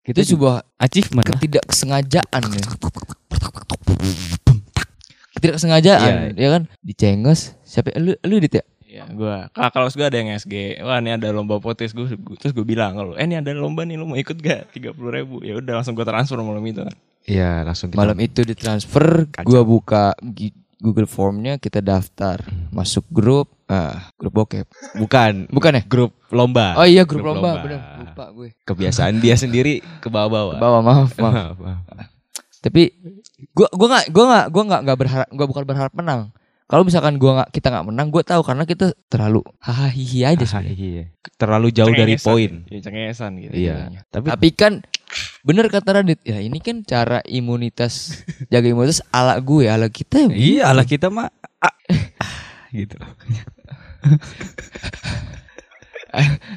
Kita 0.00 0.26
Itu 0.26 0.34
sebuah 0.34 0.64
achievement. 0.80 1.22
ketidaksengajaan 1.22 2.42
ya. 2.50 2.64
Ketidaksengajaan, 5.32 6.34
ya 6.34 6.48
kan? 6.50 6.62
Dicenges. 6.80 7.54
Siapa 7.62 7.94
lu 7.96 8.12
lu 8.18 8.36
dit 8.38 8.52
ya? 8.52 8.64
Iya, 8.82 9.04
gua 9.08 9.46
kakak 9.48 9.70
kelas 9.72 9.94
gua 9.94 10.06
ada 10.06 10.18
yang 10.18 10.30
SG. 10.32 10.54
Wah, 10.82 10.98
ini 10.98 11.14
ada 11.14 11.30
lomba 11.30 11.56
potes 11.56 11.94
gua, 11.94 12.10
gua- 12.10 12.34
terus 12.34 12.50
gua 12.50 12.66
bilang 12.66 12.92
kalau 12.92 13.14
eh 13.14 13.22
ini 13.22 13.38
ada 13.38 13.54
lomba 13.54 13.86
nih 13.86 13.94
lu 13.94 14.04
mau 14.04 14.18
ikut 14.18 14.34
gak? 14.34 14.74
Tiga 14.74 14.90
puluh 14.90 15.14
ribu. 15.14 15.38
Ya 15.40 15.54
udah 15.54 15.78
langsung 15.78 15.94
gua 15.94 16.02
transfer 16.02 16.34
malam 16.36 16.60
itu 16.64 16.82
kan. 16.82 16.94
Iya 17.22 17.62
langsung 17.62 17.88
kita 17.88 18.00
Malam 18.00 18.18
itu 18.18 18.42
ditransfer, 18.42 19.30
gua 19.40 19.62
buka 19.62 20.18
Google 20.76 21.04
Formnya, 21.04 21.54
kita 21.54 21.78
daftar, 21.78 22.40
masuk 22.70 23.04
grup, 23.06 23.52
ah, 23.66 24.10
grup 24.16 24.32
bokep. 24.34 24.64
bukan 24.96 25.44
Bukan 25.46 25.72
ya? 25.76 25.82
grup 25.84 26.16
lomba. 26.28 26.74
Oh 26.74 26.84
iya 26.84 27.04
grup, 27.04 27.22
Grup 27.22 27.36
lomba, 27.36 27.50
lomba. 27.52 27.62
bener. 27.62 27.80
Lupa 28.00 28.24
gue. 28.32 28.48
Kebiasaan 28.64 29.20
dia 29.20 29.36
sendiri 29.36 29.84
ke 30.00 30.08
bawah-bawah. 30.08 30.56
Bawa 30.56 30.80
maaf, 30.80 31.12
maaf. 31.14 31.22
Maaf, 31.22 31.56
maaf. 31.86 32.08
Tapi 32.60 32.92
gua 33.52 33.68
gua 33.72 33.88
nggak 33.90 34.06
gua 34.12 34.24
nggak 34.28 34.46
gua 34.48 34.62
nggak 34.64 34.80
nggak 34.84 34.98
berharap 34.98 35.28
gua 35.32 35.46
bukan 35.48 35.64
berharap 35.64 35.92
menang. 35.92 36.20
Kalau 36.64 36.86
misalkan 36.86 37.18
gua 37.18 37.42
nggak 37.42 37.50
kita 37.50 37.66
nggak 37.66 37.86
menang, 37.88 38.06
gua 38.08 38.22
tahu 38.22 38.44
karena 38.44 38.62
kita 38.62 38.94
terlalu 39.08 39.42
hahaha 39.58 39.90
aja 39.90 40.38
Ah, 40.38 40.46
sebenarnya. 40.46 40.74
iya. 40.76 41.04
Terlalu 41.34 41.68
jauh 41.72 41.90
dari 41.90 42.14
Cengengesan 42.14 42.28
poin. 42.30 42.52
Iya, 42.68 42.78
cengengesan 42.80 43.32
gitu. 43.38 43.52
Iya. 43.56 43.74
Tapi 44.06 44.26
Tapi 44.28 44.48
kan 44.52 44.72
bener 45.42 45.66
kata 45.66 45.98
Radit, 45.98 46.20
ya 46.22 46.38
ini 46.38 46.60
kan 46.60 46.84
cara 46.84 47.24
imunitas 47.26 48.22
jaga 48.52 48.68
imunitas 48.68 49.02
ala 49.10 49.34
gue, 49.40 49.66
ala 49.66 49.88
kita. 49.88 50.28
ya 50.28 50.30
Iya, 50.30 50.62
ala 50.68 50.84
kita 50.84 51.10
mah 51.10 51.32
ah, 51.58 51.74
gitu. 52.70 52.94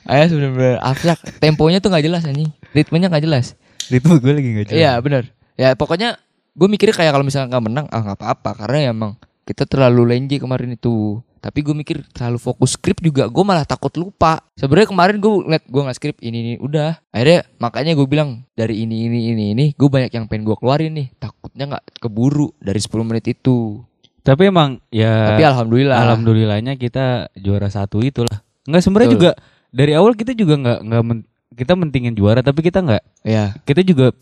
Ayah 0.03 0.27
sebenarnya 0.27 0.81
abstrak, 0.81 1.19
temponya 1.37 1.77
tuh 1.77 1.93
nggak 1.93 2.03
jelas 2.03 2.25
anjing, 2.25 2.49
ritmenya 2.73 3.07
nggak 3.07 3.23
jelas. 3.23 3.53
Ritme 3.87 4.17
gue 4.17 4.31
lagi 4.31 4.49
nggak 4.51 4.65
jelas. 4.69 4.77
Iya 4.77 4.91
bener. 4.97 5.23
Ya 5.55 5.73
pokoknya 5.77 6.17
gue 6.53 6.67
mikirnya 6.69 6.93
kayak 6.93 7.11
kalau 7.13 7.25
misalnya 7.25 7.47
nggak 7.53 7.65
menang, 7.65 7.85
ah 7.89 8.01
nggak 8.01 8.17
apa-apa 8.21 8.51
karena 8.65 8.77
ya 8.79 8.89
emang 8.93 9.13
kita 9.43 9.67
terlalu 9.67 10.15
lenje 10.15 10.37
kemarin 10.39 10.73
itu. 10.73 11.19
Tapi 11.43 11.59
gue 11.59 11.75
mikir 11.75 12.07
terlalu 12.15 12.39
fokus 12.39 12.79
skrip 12.79 13.03
juga, 13.03 13.27
gue 13.27 13.43
malah 13.43 13.67
takut 13.67 13.91
lupa. 13.99 14.39
Sebenarnya 14.55 14.87
kemarin 14.87 15.19
gue 15.19 15.31
ngeliat 15.43 15.63
gue 15.67 15.81
nggak 15.83 15.97
skrip 15.99 16.17
ini 16.23 16.37
ini 16.39 16.53
udah. 16.55 17.03
Akhirnya 17.11 17.43
makanya 17.59 17.99
gue 17.99 18.07
bilang 18.07 18.47
dari 18.55 18.87
ini 18.87 19.11
ini 19.11 19.35
ini 19.35 19.43
ini, 19.51 19.65
gue 19.75 19.89
banyak 19.91 20.07
yang 20.07 20.31
pengen 20.31 20.47
gue 20.47 20.55
keluarin 20.55 20.95
nih. 20.95 21.11
Takutnya 21.19 21.75
nggak 21.75 21.99
keburu 21.99 22.55
dari 22.63 22.79
10 22.79 23.03
menit 23.03 23.27
itu. 23.27 23.83
Tapi 24.23 24.47
emang 24.47 24.79
ya 24.87 25.35
Tapi 25.35 25.43
alhamdulillah. 25.43 25.99
alhamdulillahnya 25.99 26.79
kita 26.79 27.27
juara 27.35 27.67
satu 27.67 27.99
itulah. 27.99 28.39
Nggak 28.63 28.79
sebenarnya 28.79 29.11
juga 29.11 29.31
dari 29.67 29.91
awal 29.99 30.15
kita 30.15 30.31
juga 30.31 30.55
nggak 30.55 30.79
nggak 30.79 31.03
men- 31.03 31.27
kita 31.53 31.75
mentingin 31.75 32.15
juara 32.15 32.39
tapi 32.39 32.63
kita 32.63 32.79
nggak 32.81 33.03
Ya, 33.27 33.51
kita 33.67 33.83
juga 33.83 34.15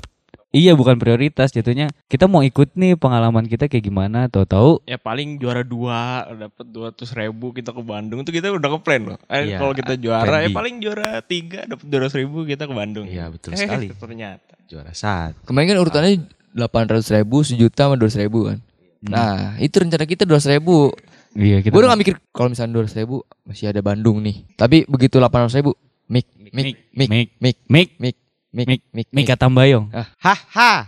iya 0.51 0.71
bukan 0.71 0.95
prioritas 0.95 1.49
jatuhnya 1.49 1.87
kita 2.05 2.27
mau 2.27 2.39
ikut 2.41 2.71
nih 2.73 2.93
pengalaman 2.93 3.43
kita 3.43 3.65
kayak 3.65 3.83
gimana 3.83 4.27
tahu-tahu 4.27 4.83
Ya 4.83 4.95
paling 4.95 5.35
juara 5.35 5.61
dua 5.61 6.23
dapat 6.29 6.65
dua 6.65 6.91
ratus 6.91 7.11
ribu 7.11 7.49
kita 7.49 7.71
ke 7.71 7.81
Bandung 7.81 8.19
itu 8.19 8.31
kita 8.31 8.49
udah 8.49 8.69
ngeplan 8.69 9.01
loh. 9.05 9.17
Eh, 9.25 9.47
Iya, 9.47 9.57
kalau 9.57 9.71
kita 9.71 9.95
juara 9.95 10.27
plan 10.27 10.41
ya 10.41 10.49
paling 10.49 10.75
juara 10.77 11.09
tiga 11.21 11.63
dapat 11.65 11.83
dua 11.83 11.99
ratus 12.01 12.15
ribu 12.15 12.43
kita 12.43 12.63
ke 12.63 12.73
Bandung. 12.73 13.05
Iya, 13.05 13.27
betul 13.27 13.51
Eh, 13.51 13.57
sekali. 13.57 13.87
Ternyata. 13.97 14.53
juara 14.67 14.91
saat. 14.91 15.35
kemarin 15.43 15.67
kan 15.69 15.79
urutannya 15.79 16.13
800 16.53 17.03
ribu, 17.13 17.41
sejuta 17.41 17.87
sama 17.87 17.95
200 17.95 18.21
ribu 18.21 18.39
kan. 18.45 18.59
Nah, 19.01 19.55
itu 19.57 19.71
rencana 19.73 20.03
kita 20.03 20.23
200 20.23 20.51
ribu. 20.53 20.91
iya 21.31 21.59
kita 21.59 21.71
Gue 21.71 21.79
udah 21.79 21.91
gak 21.91 21.99
mikir 21.99 22.15
kalau 22.29 22.51
misalnya 22.51 22.79
200 22.79 22.95
ribu 22.97 23.15
masih 23.43 23.67
ada 23.67 23.79
Bandung 23.79 24.19
nih. 24.19 24.47
Tapi 24.53 24.83
begitu 24.85 25.15
800 25.15 25.57
ribu, 25.57 25.71
mik, 26.05 26.27
mik, 26.37 26.51
mik, 26.51 26.65
mik, 26.65 26.75
Mik. 26.91 27.07
mik, 27.09 27.27
Mik 27.39 27.57
mik, 27.67 27.89
mik, 27.97 28.15
Mik. 28.51 28.83
mik, 28.91 29.07
Mika 29.09 29.35
Tambayong 29.35 29.87
Haha. 30.17 30.85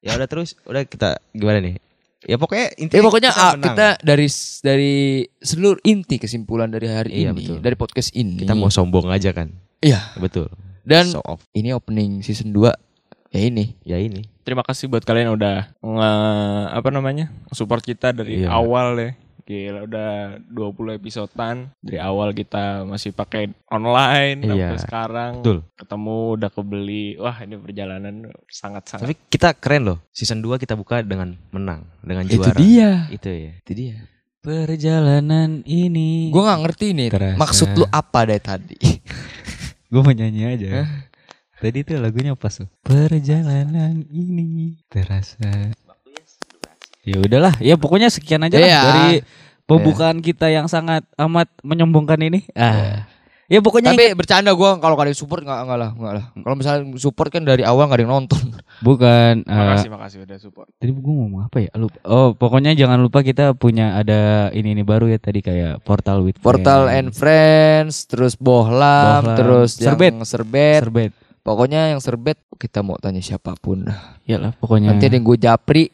ya 0.00 0.12
udah 0.12 0.26
terus, 0.26 0.58
udah 0.62 0.82
kita 0.82 1.22
gimana 1.30 1.58
nih? 1.58 1.78
Ya 2.24 2.34
pokoknya 2.34 2.66
Ya 2.68 2.80
intinya 2.80 3.02
pokoknya 3.04 3.30
kita, 3.30 3.38
ah, 3.38 3.52
menang. 3.52 3.64
kita 3.68 3.86
dari 4.00 4.26
dari 4.58 4.94
seluruh 5.38 5.76
inti 5.82 6.16
kesimpulan 6.16 6.66
dari 6.66 6.88
hari 6.88 7.10
Iya, 7.14 7.30
ini, 7.30 7.36
betul. 7.36 7.56
dari 7.60 7.76
podcast 7.76 8.10
ini. 8.12 8.40
kita 8.40 8.52
mau 8.54 8.68
sombong 8.68 9.06
aja 9.06 9.30
kan. 9.30 9.52
Iya. 9.78 10.00
Betul. 10.16 10.48
Dan 10.82 11.12
off. 11.20 11.44
ini 11.52 11.70
opening 11.70 12.20
season 12.20 12.48
2 12.50 12.72
ya 13.28 13.40
ini. 13.40 13.76
Ya 13.82 13.96
ini. 13.96 14.24
Terima 14.40 14.60
kasih 14.60 14.88
buat 14.88 15.00
kalian 15.00 15.30
yang 15.30 15.36
udah 15.36 15.68
nge, 15.78 16.12
apa 16.74 16.88
namanya 16.88 17.28
support 17.50 17.80
kita 17.80 18.10
dari 18.10 18.40
Iya. 18.40 18.48
awal 18.50 18.96
ya 18.96 19.10
Gila 19.44 19.84
udah 19.84 20.10
20 20.40 20.96
episodean 20.96 21.68
dari 21.78 22.00
awal 22.00 22.32
kita 22.32 22.82
masih 22.82 23.12
pakai 23.12 23.52
online 23.68 24.40
Iya. 24.40 24.72
sampai 24.72 24.78
sekarang 24.80 25.32
Betul. 25.38 25.58
ketemu 25.76 26.16
udah 26.32 26.50
kebeli. 26.50 27.06
Wah, 27.16 27.36
ini 27.38 27.54
perjalanan 27.54 28.14
sangat-sangat 28.46 29.04
Tapi 29.04 29.14
kita 29.28 29.52
keren 29.52 29.84
loh. 29.84 29.98
Season 30.10 30.40
2 30.40 30.56
kita 30.56 30.72
buka 30.72 31.00
dengan 31.00 31.36
menang, 31.50 31.84
dengan 32.00 32.24
Itu 32.24 32.40
juara. 32.40 32.56
dia. 32.56 32.90
Itu 33.08 33.28
ya. 33.28 33.52
Itu 33.60 33.72
dia. 33.72 33.96
Perjalanan 34.40 35.60
ini. 35.62 36.28
Gue 36.28 36.40
nggak 36.40 36.60
ngerti 36.60 36.86
nih 36.92 37.08
Terasa. 37.08 37.36
maksud 37.36 37.68
lu 37.74 37.84
apa 37.86 38.24
dari 38.24 38.40
tadi. 38.40 38.76
Gue 39.92 40.00
mau 40.00 40.10
nyanyi 40.10 40.42
aja. 40.50 40.88
Tadi 41.54 41.84
tuh 41.84 41.96
lagunya 41.96 42.32
pas 42.32 42.50
tuh. 42.50 42.68
Perjalanan 42.80 44.08
ini 44.08 44.80
terasa. 44.88 45.52
Ya 47.04 47.16
udahlah, 47.16 47.54
ya 47.60 47.76
pokoknya 47.76 48.08
sekian 48.08 48.40
aja 48.40 48.56
lah 48.56 48.64
Iya. 48.64 48.80
dari 48.82 49.08
pembukaan 49.64 50.18
kita 50.18 50.48
yang 50.48 50.64
sangat 50.66 51.04
amat 51.14 51.52
menyombongkan 51.60 52.16
ini. 52.18 52.48
Ah. 52.52 53.04
Ya 53.44 53.60
pokoknya 53.60 53.92
Tapi 53.92 54.16
bercanda 54.16 54.56
gue 54.56 54.70
kalau 54.80 54.96
kalian 54.96 55.12
support 55.12 55.44
nggak 55.44 55.60
nggak 55.68 55.76
lah 55.76 55.90
nggak 55.92 56.12
lah. 56.16 56.24
Kalau 56.32 56.56
misalnya 56.56 56.80
support 56.96 57.28
kan 57.28 57.44
dari 57.44 57.60
awal 57.60 57.84
nggak 57.84 58.00
ada 58.00 58.04
yang 58.08 58.14
nonton. 58.16 58.40
bukan 58.80 59.44
eh, 59.44 59.52
Makasih, 59.52 59.90
makasih 59.92 60.18
udah 60.24 60.38
support. 60.40 60.68
tadi 60.74 60.90
gue 60.90 61.04
ngomong 61.04 61.44
apa 61.44 61.60
ya? 61.60 61.68
Lupa. 61.76 62.00
Oh, 62.02 62.32
pokoknya 62.32 62.72
jangan 62.72 62.96
lupa 62.96 63.20
kita 63.20 63.52
punya 63.52 63.94
ada 63.94 64.48
ini 64.50 64.72
ini 64.72 64.80
baru 64.80 65.12
ya 65.12 65.20
tadi 65.20 65.44
kayak 65.44 65.84
portal 65.84 66.24
with 66.24 66.40
Portal 66.40 66.88
and 66.88 67.12
Friends. 67.12 67.20
Friends, 67.20 68.08
terus 68.08 68.32
bohlam, 68.34 69.20
Bohlam. 69.22 69.36
terus 69.36 69.76
Serbet. 69.76 70.16
yang 70.16 70.24
serbet. 70.24 70.80
Serbet. 70.80 71.12
Pokoknya 71.40 71.92
yang 71.92 72.00
serbet 72.00 72.40
kita 72.56 72.80
mau 72.80 72.96
tanya 72.96 73.20
siapa 73.20 73.52
pun. 73.54 73.84
Iyalah 74.24 74.56
pokoknya. 74.56 74.88
Nanti 74.88 75.04
ada 75.04 75.14
yang 75.14 75.26
gue 75.28 75.36
japri 75.36 75.84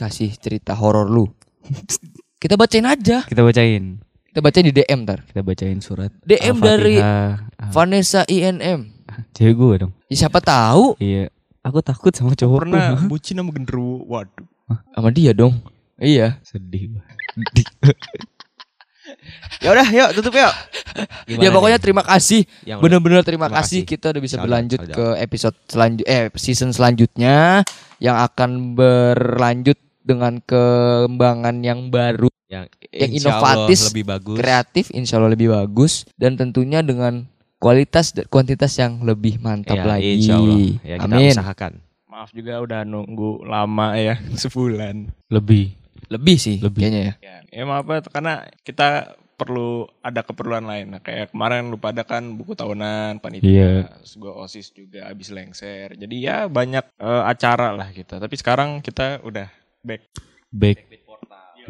kasih 0.00 0.32
cerita 0.34 0.72
horor 0.72 1.04
lu. 1.06 1.28
kita 2.40 2.56
bacain 2.56 2.88
aja. 2.88 3.20
kita 3.28 3.44
bacain. 3.44 4.00
Kita 4.30 4.40
bacain 4.40 4.64
di 4.64 4.72
DM 4.72 5.04
ntar. 5.04 5.26
Kita 5.26 5.44
bacain 5.44 5.78
surat. 5.82 6.08
DM 6.24 6.56
dari 6.56 6.96
Vanessa 7.68 8.24
INM. 8.24 8.88
Cewek 9.36 9.54
gue 9.54 9.76
dong. 9.84 9.92
Ya, 10.08 10.16
siapa 10.16 10.40
tahu 10.40 10.96
Iya. 10.96 11.28
Aku 11.60 11.84
takut 11.84 12.14
sama 12.14 12.32
cowok. 12.32 12.64
Pernah 12.64 13.04
bucin 13.04 13.36
sama 13.36 13.52
genderuwo. 13.52 14.06
Waduh. 14.08 14.48
sama 14.96 15.12
dia 15.12 15.36
dong. 15.36 15.60
Iya. 16.00 16.40
sedih. 16.40 16.96
Ya 19.60 19.74
udah, 19.74 19.84
yuk 19.90 20.08
tutup 20.16 20.32
yuk. 20.38 20.54
Gimana 21.26 21.42
ya 21.42 21.50
pokoknya 21.50 21.78
nih? 21.78 21.84
terima 21.84 22.02
kasih. 22.06 22.46
Bener-bener 22.78 23.20
terima, 23.26 23.50
Terima 23.50 23.58
kasih. 23.60 23.82
kasih. 23.82 23.90
kita 23.90 24.06
udah 24.14 24.22
bisa 24.22 24.36
berlanjut 24.38 24.80
ke 24.86 25.06
episode 25.18 25.56
selanjut 25.66 26.06
eh 26.06 26.30
season 26.38 26.70
selanjutnya 26.70 27.66
yang 27.98 28.16
akan 28.16 28.78
berlanjut 28.78 29.76
dengan 30.00 30.40
kembangan 30.40 31.56
yang 31.60 31.88
baru, 31.88 32.28
yang, 32.46 32.66
yang 32.90 33.10
inovatif, 33.12 33.78
lebih 33.92 34.04
bagus. 34.06 34.36
kreatif, 34.36 34.84
insya 34.90 35.16
Allah 35.16 35.30
lebih 35.30 35.50
bagus 35.50 36.08
dan 36.14 36.34
tentunya 36.34 36.80
dengan 36.80 37.28
kualitas 37.56 38.10
dan 38.10 38.24
kuantitas 38.26 38.72
yang 38.74 39.00
lebih 39.00 39.36
mantap 39.38 39.76
Ya, 39.76 39.84
lagi. 39.86 40.16
Insya 40.16 40.34
Allah. 40.36 40.58
Ya, 40.80 40.96
kita 40.98 41.14
Amin. 41.14 41.30
usahakan. 41.30 41.72
Maaf 42.06 42.30
juga 42.32 42.58
udah 42.58 42.80
nunggu 42.82 43.44
lama 43.44 43.94
ya, 43.94 44.14
sebulan. 44.42 45.12
Lebih. 45.28 45.76
Lebih 46.08 46.36
sih 46.36 46.56
Lebih. 46.58 46.80
kayaknya 46.82 47.00
ya. 47.00 47.14
Ya, 47.20 47.36
ya 47.52 47.62
maaf 47.64 47.86
ya, 47.86 48.00
karena 48.02 48.32
kita 48.60 49.14
perlu 49.36 49.88
ada 50.00 50.20
keperluan 50.20 50.64
lain. 50.64 50.92
Nah, 50.92 51.00
kayak 51.00 51.30
kemarin 51.30 51.68
lu 51.68 51.76
pada 51.76 52.04
kan 52.04 52.20
buku 52.34 52.52
tahunan, 52.52 53.20
panitia, 53.20 53.48
Iya. 53.48 53.72
terus 53.88 54.12
gua 54.16 54.36
OSIS 54.36 54.68
juga 54.68 55.08
habis 55.08 55.32
lengser. 55.32 55.96
Jadi 55.96 56.16
ya 56.20 56.44
banyak 56.44 56.84
eh, 56.92 57.22
acara 57.24 57.72
lah 57.72 57.88
kita. 57.88 58.20
Tapi 58.20 58.34
sekarang 58.36 58.80
kita 58.80 59.24
udah 59.24 59.48
back. 59.82 60.02
Back. 60.50 60.78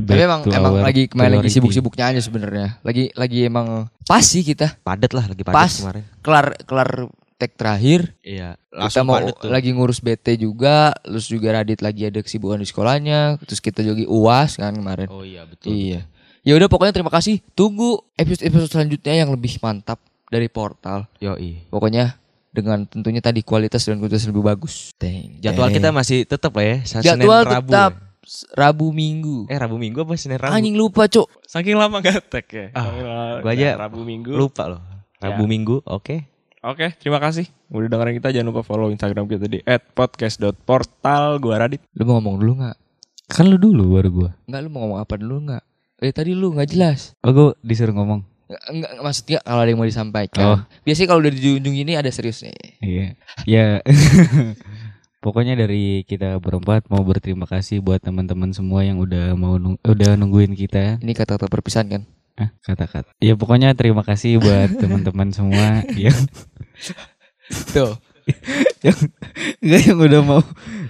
Tapi 0.01 0.21
emang 0.25 0.41
emang 0.49 0.81
our 0.81 0.85
lagi 0.87 1.13
kemarin 1.13 1.45
lagi 1.45 1.53
sibuk-sibuknya 1.53 2.17
aja 2.17 2.21
sebenarnya. 2.25 2.81
Lagi 2.81 3.13
lagi 3.13 3.45
emang 3.45 3.91
pas 4.09 4.25
sih 4.25 4.41
kita 4.41 4.81
Padat 4.81 5.13
lah 5.13 5.29
lagi 5.29 5.43
padat 5.45 5.57
Pas. 5.61 5.73
kemarin. 5.77 6.03
kelar 6.25 6.47
kelar 6.65 6.91
tag 7.37 7.53
terakhir 7.57 8.13
Iya, 8.21 8.57
kita 8.57 8.77
langsung 8.77 9.05
mau 9.09 9.17
padat 9.21 9.37
tuh. 9.37 9.49
lagi 9.53 9.71
ngurus 9.73 10.01
BT 10.01 10.41
juga, 10.41 10.93
terus 11.05 11.25
juga 11.29 11.57
Radit 11.57 11.81
lagi 11.81 12.05
ada 12.09 12.21
kesibukan 12.21 12.61
di 12.61 12.69
sekolahnya, 12.69 13.41
terus 13.45 13.61
kita 13.61 13.81
juga 13.81 14.05
UAS 14.09 14.61
kan 14.61 14.77
kemarin. 14.77 15.09
Oh 15.09 15.25
iya, 15.25 15.49
betul. 15.49 15.73
Iya. 15.73 16.05
Ya 16.45 16.53
udah 16.57 16.69
pokoknya 16.69 16.93
terima 16.97 17.13
kasih. 17.13 17.41
Tunggu 17.53 18.01
episode 18.17 18.45
episode 18.49 18.73
selanjutnya 18.73 19.25
yang 19.25 19.33
lebih 19.33 19.57
mantap 19.61 20.01
dari 20.29 20.49
portal. 20.53 21.09
Yoi. 21.21 21.69
Pokoknya 21.69 22.20
dengan 22.51 22.83
tentunya 22.83 23.19
tadi 23.19 23.41
kualitas 23.41 23.83
dan 23.83 23.97
kualitas 23.97 24.27
lebih 24.27 24.43
bagus. 24.43 24.91
Deng, 24.97 25.39
Jadwal 25.39 25.71
deng. 25.71 25.77
kita 25.79 25.89
masih 25.91 26.19
tetap 26.25 26.51
lah 26.53 26.65
ya, 26.65 26.77
Senin 26.83 27.05
jadwal 27.07 27.43
Rabu. 27.43 27.71
tetap 27.71 27.93
ya. 27.95 28.03
s- 28.21 28.47
Rabu 28.53 28.91
Minggu. 28.91 29.47
Eh 29.47 29.55
Rabu 29.55 29.77
Minggu 29.77 30.03
apa 30.03 30.15
Senin 30.15 30.37
Rabu? 30.37 30.53
Anjing 30.53 30.75
lupa, 30.75 31.07
Cuk. 31.07 31.31
Saking 31.43 31.75
lama 31.75 31.99
gak 31.99 32.27
tag 32.29 32.47
ya. 32.47 32.67
Ah, 32.73 33.39
gua 33.39 33.51
aja 33.51 33.79
Rabu 33.79 34.03
Minggu. 34.03 34.35
Lupa 34.35 34.67
loh. 34.67 34.83
Rabu 35.19 35.45
Ya. 35.45 35.49
Minggu, 35.49 35.77
oke. 35.85 36.27
Oke, 36.61 36.93
terima 36.97 37.17
kasih. 37.17 37.49
Udah 37.69 37.89
dengerin 37.89 38.19
kita 38.19 38.29
jangan 38.31 38.53
lupa 38.53 38.61
follow 38.61 38.89
Instagram 38.89 39.25
kita 39.27 39.47
di 39.47 39.65
@podcast.portal. 39.65 41.39
Gua 41.39 41.57
Radit. 41.57 41.81
Lu 41.93 42.05
mau 42.05 42.19
ngomong 42.19 42.37
dulu 42.37 42.53
nggak? 42.61 42.77
Kan 43.27 43.47
lu 43.47 43.57
dulu 43.57 43.95
baru 43.95 44.09
gua. 44.11 44.31
Enggak, 44.45 44.61
lu 44.61 44.69
mau 44.69 44.81
ngomong 44.85 44.99
apa 44.99 45.15
dulu 45.15 45.37
nggak? 45.47 45.63
Eh 46.01 46.11
tadi 46.11 46.33
lu 46.33 46.51
nggak 46.51 46.69
jelas. 46.69 47.13
Oh 47.21 47.31
gua 47.31 47.53
disuruh 47.61 47.93
ngomong. 47.93 48.25
Enggak, 48.51 48.63
enggak 48.67 48.91
maksudnya 48.99 49.39
kalau 49.47 49.61
ada 49.63 49.71
yang 49.71 49.79
mau 49.79 49.87
disampaikan. 49.87 50.43
Oh. 50.43 50.59
Biasanya 50.83 51.07
kalau 51.07 51.21
udah 51.23 51.31
di 51.31 51.51
ujung 51.55 51.77
ini 51.79 51.93
ada 51.95 52.11
serius 52.11 52.43
nih. 52.43 52.59
Iya. 52.83 53.07
Ya. 53.47 53.67
Pokoknya 55.25 55.55
dari 55.55 56.03
kita 56.03 56.41
berempat 56.41 56.89
mau 56.91 57.05
berterima 57.07 57.47
kasih 57.47 57.79
buat 57.79 58.03
teman-teman 58.03 58.51
semua 58.51 58.83
yang 58.83 58.99
udah 58.99 59.37
mau 59.39 59.55
nung- 59.55 59.79
udah 59.87 60.17
nungguin 60.17 60.57
kita. 60.59 60.99
Ini 60.99 61.13
kata-kata 61.15 61.47
perpisahan 61.47 61.87
kan? 61.87 62.03
Kata-kata. 62.65 63.13
Ya 63.21 63.37
pokoknya 63.37 63.77
terima 63.77 64.01
kasih 64.01 64.41
buat 64.41 64.73
teman-teman 64.83 65.29
semua 65.31 65.85
yang 65.93 66.17
Tuh. 67.71 67.95
yang 68.87 68.99
enggak 69.61 69.81
yang 69.93 69.99
udah 70.01 70.21
mau 70.25 70.41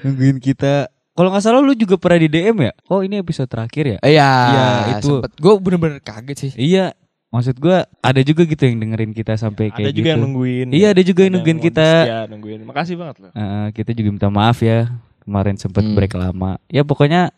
nungguin 0.07 0.38
kita. 0.38 0.88
Kalau 1.11 1.29
nggak 1.35 1.42
salah 1.42 1.61
lu 1.61 1.75
juga 1.75 1.99
pernah 1.99 2.23
di 2.23 2.29
DM 2.31 2.70
ya? 2.70 2.73
Oh 2.87 3.03
ini 3.03 3.18
episode 3.18 3.51
terakhir 3.51 3.85
ya? 3.85 3.99
Iya, 4.01 4.31
Iya, 4.31 4.66
itu. 5.03 5.20
Gue 5.42 5.53
bener-bener 5.59 5.99
kaget 6.01 6.37
sih. 6.38 6.51
Iya. 6.55 6.94
Maksud 7.30 7.56
gua 7.56 7.86
ada 8.00 8.20
juga 8.20 8.42
gitu 8.42 8.58
yang 8.60 8.78
dengerin 8.78 9.12
kita 9.12 9.34
sampai 9.34 9.70
kayak 9.70 9.86
Ada 9.86 9.92
juga 9.92 10.02
gitu. 10.02 10.10
yang 10.10 10.20
nungguin. 10.20 10.68
Iya 10.70 10.88
ada 10.90 11.02
juga 11.02 11.20
yang 11.22 11.34
nungguin 11.38 11.60
kita. 11.60 11.88
setia 12.02 12.20
nungguin. 12.26 12.60
Makasih 12.64 12.94
banget 12.94 13.16
loh. 13.20 13.30
Eh, 13.32 13.66
kita 13.72 13.90
juga 13.92 14.08
minta 14.10 14.28
maaf 14.28 14.58
ya 14.58 14.90
kemarin 15.20 15.54
sempat 15.54 15.80
Hmm. 15.80 15.94
break 15.94 16.10
lama. 16.12 16.58
Ya 16.66 16.82
pokoknya 16.82 17.30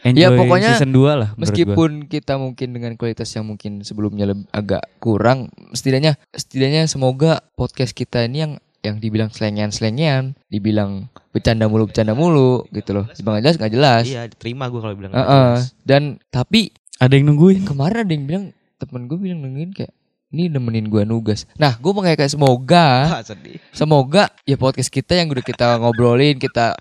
enjoy 0.00 0.20
Ya, 0.20 0.30
pokoknya 0.30 0.70
season 0.72 0.90
2 0.90 1.12
lah 1.12 1.30
menurut 1.32 1.42
gua. 1.42 1.42
Meskipun 1.42 1.90
kita 2.06 2.34
mungkin 2.36 2.68
dengan 2.70 2.92
kualitas 2.94 3.28
yang 3.28 3.44
mungkin 3.44 3.82
sebelumnya 3.82 4.24
lebih 4.26 4.46
agak 4.48 4.86
kurang, 4.96 5.50
setidaknya 5.70 6.14
setidaknya 6.30 6.86
semoga 6.86 7.42
podcast 7.52 7.92
kita 7.92 8.22
ini 8.22 8.38
yang 8.40 8.52
yang 8.80 8.98
dibilang 8.98 9.30
selengean-selengean, 9.30 10.34
dibilang 10.48 11.06
bercanda 11.30 11.66
mulu 11.66 11.86
bercanda 11.86 12.12
mulu 12.12 12.66
gitu 12.68 12.90
loh. 12.92 13.06
Sebenarnya 13.12 13.42
jelas 13.44 13.56
nggak 13.56 13.72
jelas. 13.72 14.04
Iya, 14.06 14.22
diterima 14.26 14.66
gue 14.66 14.80
kalau 14.80 14.94
bilang. 14.94 15.10
Heeh. 15.10 15.22
nggak 15.24 15.50
jelas. 15.56 15.66
Dan 15.82 16.02
tapi 16.28 16.70
ada 16.98 17.10
yang 17.10 17.26
nungguin. 17.26 17.62
kemarin 17.62 18.02
ada 18.02 18.12
yang 18.12 18.26
bilang 18.26 18.44
temen 18.84 19.04
gue 19.04 19.16
bilang 19.16 19.40
nungguin 19.40 19.72
kayak 19.72 19.92
ini 20.28 20.48
nemenin 20.48 20.88
gue 20.88 21.04
nugas. 21.04 21.44
Nah, 21.54 21.76
gue 21.76 21.92
mau 21.92 22.00
kayak 22.00 22.24
semoga, 22.24 23.04
Ah, 23.14 23.22
sedih. 23.22 23.60
semoga 23.68 24.32
ya 24.42 24.56
podcast 24.56 24.88
kita 24.88 25.12
yang 25.12 25.28
udah 25.28 25.40
kita 25.40 25.76
ngobrolin, 25.76 26.36
kita 26.36 26.72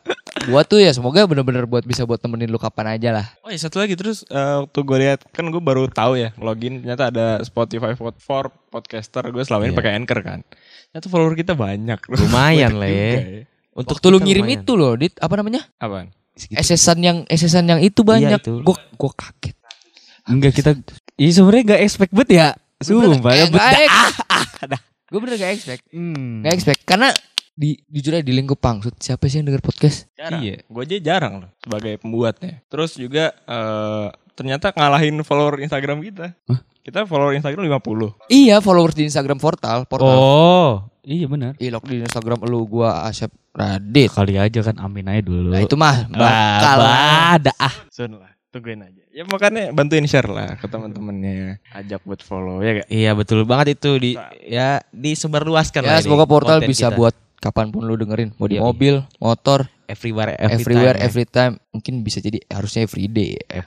buat 0.47 0.65
tuh 0.65 0.79
ya 0.79 0.89
semoga 0.89 1.27
bener-bener 1.27 1.67
buat 1.67 1.83
bisa 1.83 2.01
buat 2.01 2.17
temenin 2.17 2.47
lu 2.47 2.55
kapan 2.55 2.95
aja 2.95 3.11
lah. 3.11 3.27
Oh 3.41 3.51
ya 3.51 3.59
satu 3.59 3.77
lagi 3.77 3.93
terus 3.93 4.23
eh, 4.25 4.39
waktu 4.57 4.79
gue 4.81 4.97
lihat 4.99 5.19
kan 5.29 5.45
gue 5.45 5.59
baru 5.59 5.85
tahu 5.85 6.15
ya 6.15 6.31
login 6.35 6.79
ternyata 6.79 7.11
ada 7.11 7.27
Spotify 7.41 7.91
for, 7.93 8.15
podcaster 8.71 9.27
gue 9.27 9.43
selama 9.43 9.67
ini 9.67 9.75
Iya. 9.75 9.77
pakai 9.77 9.91
Anchor 9.93 10.19
kan. 10.23 10.39
Ternyata 10.89 11.07
follower 11.07 11.35
kita 11.35 11.53
banyak. 11.53 11.99
Lumayan 12.23 12.79
lah 12.79 12.87
ya. 12.87 13.11
juga 13.11 13.21
Untuk 13.71 13.95
Waktu 13.99 14.07
lu 14.07 14.17
ngirim 14.17 14.43
lumayan. 14.43 14.63
itu 14.63 14.73
loh, 14.73 14.93
Dit, 14.95 15.13
apa 15.17 15.35
namanya? 15.35 15.67
Apaan? 15.75 16.11
Esesan 16.35 16.99
yang 16.99 17.17
esesan 17.27 17.67
yang 17.67 17.79
itu 17.79 18.01
banyak. 18.01 18.39
Iya, 18.39 18.39
itu. 18.41 18.63
Gue 18.63 18.75
gue 18.75 19.11
kaget. 19.11 19.55
Enggak 20.27 20.53
kita 20.53 20.71
Iya 21.15 21.31
sebenarnya 21.37 21.63
enggak 21.69 21.81
expect 21.85 22.11
bet 22.13 22.29
ya. 22.29 22.47
Sumpah 22.81 23.33
ya. 23.33 23.45
bet. 23.49 23.89
Gue 25.11 25.19
bener 25.19 25.35
gak 25.35 25.51
expect. 25.53 25.83
Hmm. 25.91 26.39
Gak 26.41 26.53
expect 26.55 26.81
karena 26.87 27.11
di 27.51 27.75
jujur 27.91 28.15
aja 28.15 28.23
di 28.23 28.31
lingkup 28.31 28.57
pangsut 28.57 28.95
siapa 28.95 29.27
sih 29.27 29.43
yang 29.43 29.51
denger 29.51 29.59
podcast? 29.59 30.07
Jarang. 30.15 30.39
Iya. 30.39 30.63
Gue 30.65 30.81
aja 30.87 30.95
jarang 31.03 31.33
loh 31.43 31.51
sebagai 31.59 31.99
pembuatnya. 31.99 32.63
Terus 32.71 32.95
juga 32.95 33.35
eh, 33.35 34.07
ternyata 34.33 34.71
ngalahin 34.71 35.19
follower 35.21 35.59
Instagram 35.59 35.99
kita. 35.99 36.31
Kita 36.81 37.05
follower 37.05 37.35
Instagram 37.37 37.67
50. 37.69 38.31
Iya 38.31 38.63
followers 38.63 38.95
di 38.97 39.03
Instagram 39.05 39.37
portal 39.37 39.85
portal. 39.85 40.17
Oh, 40.17 40.71
iya 41.05 41.29
benar. 41.29 41.53
Ih, 41.61 41.69
log 41.69 41.85
di 41.85 42.01
Instagram 42.01 42.41
lu 42.49 42.65
gua 42.65 43.05
Asep 43.05 43.29
Radit. 43.53 44.09
Kali 44.09 44.39
aja 44.39 44.59
kan 44.65 44.79
amin 44.81 45.11
aja 45.11 45.21
dulu. 45.21 45.53
Nah 45.53 45.61
itu 45.61 45.75
mah 45.77 46.07
bakal 46.09 46.77
Ah, 46.81 47.37
ada 47.37 47.53
ah. 47.59 47.75
Soon 47.93 48.17
lah. 48.17 48.31
Tungguin 48.51 48.83
aja. 48.83 49.01
Ya 49.09 49.23
makanya 49.23 49.71
bantuin 49.71 50.03
share 50.03 50.27
lah 50.27 50.59
ke 50.59 50.67
teman-temannya. 50.67 51.63
Ajak 51.71 52.03
buat 52.03 52.19
follow 52.19 52.59
ya 52.59 52.83
gak? 52.83 52.87
Iya 52.87 53.11
betul 53.13 53.43
banget 53.43 53.79
itu 53.79 53.91
di 53.95 54.11
ya 54.43 54.83
disebarluaskan 54.91 55.81
Ya 55.81 55.87
lah 55.87 55.97
ini 55.97 56.03
semoga 56.03 56.25
portal 56.25 56.59
bisa 56.59 56.91
kita. 56.91 56.99
buat 56.99 57.15
kapan 57.39 57.71
pun 57.71 57.81
lu 57.81 57.95
dengerin 57.95 58.35
mau 58.35 58.45
di 58.45 58.55
Iya, 58.55 58.61
mobil, 58.61 58.95
motor, 59.17 59.65
everywhere 59.87 60.35
every 60.35 60.61
everywhere, 60.61 60.93
time, 60.93 61.01
ya. 61.01 61.07
every 61.07 61.25
time. 61.25 61.53
Mungkin 61.71 61.93
bisa 62.03 62.19
jadi 62.19 62.43
harusnya 62.45 62.83
everyday. 62.83 63.39
ya. 63.41 63.63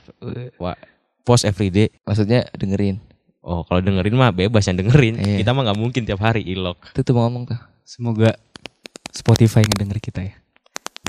Post 1.23 1.45
everyday. 1.45 1.89
Maksudnya 2.05 2.45
dengerin. 2.53 3.01
Oh, 3.41 3.61
kalau 3.63 3.81
dengerin 3.81 4.13
mah 4.13 4.31
bebas 4.31 4.65
yang 4.65 4.77
dengerin. 4.79 5.17
Iya. 5.17 5.41
Kita 5.41 5.51
mah 5.51 5.65
nggak 5.65 5.81
mungkin 5.81 6.05
tiap 6.05 6.21
hari 6.21 6.45
ilok. 6.45 6.93
Itu 6.93 7.01
tuh 7.03 7.13
mau 7.13 7.25
ngomong 7.25 7.49
tuh. 7.49 7.61
Semoga 7.83 8.37
Spotify 9.09 9.65
ngedenger 9.65 9.97
kita 9.99 10.21
ya. 10.23 10.37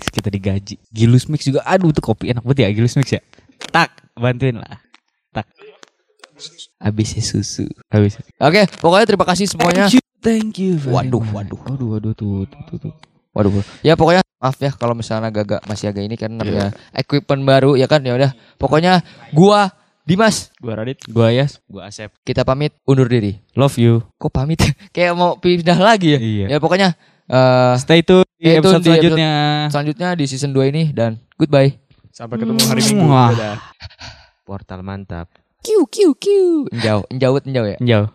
Kita 0.05 0.31
digaji. 0.31 0.79
Gilus 0.87 1.27
Mix 1.27 1.43
juga 1.43 1.59
aduh 1.61 1.91
tuh 1.91 1.99
kopi 2.01 2.31
enak 2.31 2.39
banget 2.41 2.63
ya 2.63 2.71
Gilus 2.71 2.95
Mix 2.95 3.11
ya. 3.11 3.21
Tak, 3.75 3.89
bantuin 4.15 4.55
lah. 4.55 4.79
Habisnya 6.79 7.19
susu. 7.19 7.67
Habis. 7.91 8.19
Oke, 8.39 8.67
pokoknya 8.79 9.05
terima 9.07 9.25
kasih 9.27 9.51
semuanya. 9.51 9.91
Thank 9.91 9.99
you, 9.99 10.03
thank 10.23 10.53
you. 10.55 10.73
Waduh, 10.87 11.23
waduh. 11.31 11.59
waduh, 11.59 11.87
waduh 11.99 12.13
tuh, 12.15 12.47
tuh, 12.47 12.61
tuh, 12.71 12.77
tuh. 12.87 12.93
Waduh. 13.35 13.51
Ya 13.83 13.99
pokoknya 13.99 14.23
maaf 14.39 14.55
ya 14.63 14.71
kalau 14.71 14.95
misalnya 14.95 15.27
agak 15.27 15.59
masih 15.67 15.91
agak 15.91 16.07
ini 16.07 16.15
kan 16.15 16.31
namanya 16.31 16.71
equipment 16.95 17.43
baru 17.43 17.75
ya 17.75 17.87
kan 17.91 17.99
ya 17.99 18.15
udah. 18.15 18.31
Pokoknya 18.55 19.03
gua 19.35 19.75
Dimas, 20.05 20.53
Gua 20.61 20.77
Radit. 20.77 21.01
Gua 21.09 21.33
Yas, 21.33 21.57
Gua 21.65 21.89
Asep. 21.89 22.13
kita 22.21 22.45
pamit 22.45 22.77
undur 22.85 23.09
diri. 23.09 23.41
love 23.57 23.75
you. 23.75 24.05
Kok 24.15 24.29
pamit? 24.31 24.61
Kayak 24.95 25.17
mau 25.17 25.35
pindah 25.35 25.75
lagi 25.75 26.15
ya? 26.15 26.19
Iya. 26.21 26.45
Ya 26.55 26.57
pokoknya 26.61 26.93
eh 27.25 27.73
Stay 27.81 28.05
tune 28.05 28.23
di 28.37 28.53
episode 28.53 28.55
di 28.55 28.61
episode- 28.61 28.85
selanjutnya. 28.85 29.31
selanjutnya 29.73 30.09
di 30.13 30.25
season 30.29 30.53
2 30.53 30.71
ini 30.71 30.83
dan 30.93 31.17
goodbye. 31.35 31.73
Sampai 32.15 32.39
ketemu 32.39 32.63
hari 32.63 32.79
Minggu. 32.95 33.11
Wah. 33.11 33.27
Dadah. 33.35 33.59
Portal 34.47 34.79
mantap. 34.87 35.27
Kiu 35.59 35.83
kiu 35.83 36.15
kiu. 36.15 36.63
Enjau, 36.71 37.03
enjawut 37.11 37.43
enjau 37.43 37.67
ya. 37.67 37.77
Jauh. 37.83 38.07